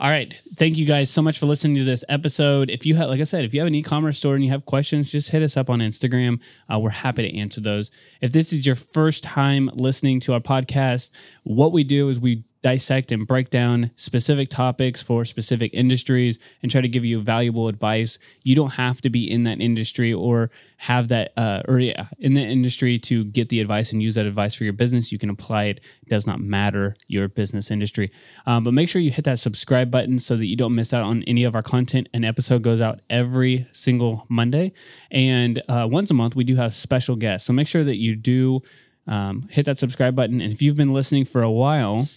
All 0.00 0.08
right. 0.08 0.32
Thank 0.54 0.76
you 0.76 0.86
guys 0.86 1.10
so 1.10 1.20
much 1.20 1.40
for 1.40 1.46
listening 1.46 1.74
to 1.74 1.82
this 1.82 2.04
episode. 2.08 2.70
If 2.70 2.86
you 2.86 2.94
have, 2.94 3.08
like 3.08 3.18
I 3.20 3.24
said, 3.24 3.44
if 3.44 3.52
you 3.52 3.58
have 3.58 3.66
an 3.66 3.74
e 3.74 3.82
commerce 3.82 4.16
store 4.16 4.36
and 4.36 4.44
you 4.44 4.50
have 4.50 4.64
questions, 4.64 5.10
just 5.10 5.30
hit 5.30 5.42
us 5.42 5.56
up 5.56 5.68
on 5.68 5.80
Instagram. 5.80 6.38
Uh, 6.72 6.78
we're 6.78 6.90
happy 6.90 7.28
to 7.28 7.36
answer 7.36 7.60
those. 7.60 7.90
If 8.20 8.30
this 8.30 8.52
is 8.52 8.64
your 8.64 8.76
first 8.76 9.24
time 9.24 9.68
listening 9.74 10.20
to 10.20 10.34
our 10.34 10.40
podcast, 10.40 11.10
what 11.42 11.72
we 11.72 11.82
do 11.82 12.10
is 12.10 12.20
we 12.20 12.44
dissect 12.62 13.12
and 13.12 13.26
break 13.26 13.50
down 13.50 13.90
specific 13.94 14.48
topics 14.48 15.02
for 15.02 15.24
specific 15.24 15.72
industries 15.72 16.38
and 16.62 16.70
try 16.70 16.80
to 16.80 16.88
give 16.88 17.04
you 17.04 17.20
valuable 17.20 17.68
advice. 17.68 18.18
You 18.42 18.56
don't 18.56 18.70
have 18.70 19.00
to 19.02 19.10
be 19.10 19.30
in 19.30 19.44
that 19.44 19.60
industry 19.60 20.12
or 20.12 20.50
have 20.78 21.08
that 21.08 21.32
uh, 21.36 21.62
or 21.68 21.78
yeah, 21.80 22.08
in 22.18 22.34
the 22.34 22.40
industry 22.40 22.98
to 23.00 23.24
get 23.24 23.48
the 23.48 23.60
advice 23.60 23.92
and 23.92 24.02
use 24.02 24.14
that 24.14 24.26
advice 24.26 24.54
for 24.54 24.64
your 24.64 24.72
business. 24.72 25.12
You 25.12 25.18
can 25.18 25.30
apply 25.30 25.64
it. 25.64 25.80
It 26.02 26.08
does 26.08 26.26
not 26.26 26.40
matter 26.40 26.96
your 27.06 27.28
business 27.28 27.70
industry. 27.70 28.10
Um, 28.46 28.64
but 28.64 28.74
make 28.74 28.88
sure 28.88 29.00
you 29.00 29.10
hit 29.10 29.24
that 29.24 29.38
subscribe 29.38 29.90
button 29.90 30.18
so 30.18 30.36
that 30.36 30.46
you 30.46 30.56
don't 30.56 30.74
miss 30.74 30.92
out 30.92 31.02
on 31.02 31.22
any 31.24 31.44
of 31.44 31.54
our 31.54 31.62
content. 31.62 32.08
An 32.14 32.24
episode 32.24 32.62
goes 32.62 32.80
out 32.80 33.00
every 33.10 33.66
single 33.72 34.26
Monday, 34.28 34.72
and 35.10 35.62
uh, 35.68 35.86
once 35.90 36.10
a 36.10 36.14
month 36.14 36.34
we 36.34 36.44
do 36.44 36.56
have 36.56 36.72
special 36.72 37.16
guests. 37.16 37.46
So 37.46 37.52
make 37.52 37.68
sure 37.68 37.84
that 37.84 37.96
you 37.96 38.16
do. 38.16 38.62
Um, 39.06 39.48
hit 39.50 39.64
that 39.64 39.78
subscribe 39.78 40.14
button. 40.14 40.42
And 40.42 40.52
if 40.52 40.60
you've 40.60 40.76
been 40.76 40.92
listening 40.92 41.24
for 41.24 41.40
a 41.40 41.50
while, 41.50 42.08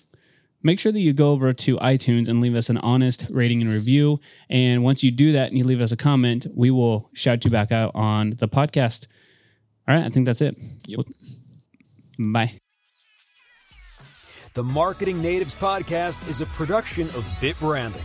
make 0.63 0.80
sure 0.80 0.91
that 0.91 1.00
you 1.00 1.13
go 1.13 1.32
over 1.32 1.54
to 1.54 1.78
iTunes 1.78 2.28
and 2.28 2.41
leave 2.41 2.56
us 2.56 2.69
an 2.69 2.78
honest 2.80 3.28
rating 3.30 3.62
and 3.62 3.71
review. 3.71 4.19
And 4.50 4.84
once 4.84 5.04
you 5.04 5.12
do 5.12 5.32
that 5.34 5.50
and 5.50 5.58
you 5.58 5.63
leave 5.63 5.82
us 5.82 5.91
a 5.91 5.97
comment, 5.97 6.47
we 6.54 6.71
will 6.71 7.10
shout 7.13 7.45
you 7.45 7.52
back 7.52 7.71
out 7.71 7.91
on 7.95 8.32
the 8.32 8.47
podcast. 8.47 9.08
All 9.88 9.95
right, 9.95 10.06
I 10.06 10.10
think 10.10 10.26
that's 10.26 10.41
it. 10.41 10.58
Yep. 10.88 11.06
Bye. 12.19 12.60
The 14.54 14.63
Marketing 14.63 15.21
Natives 15.21 15.56
Podcast 15.56 16.30
is 16.30 16.41
a 16.41 16.45
production 16.47 17.08
of 17.10 17.26
Bit 17.39 17.58
Branding. 17.60 18.02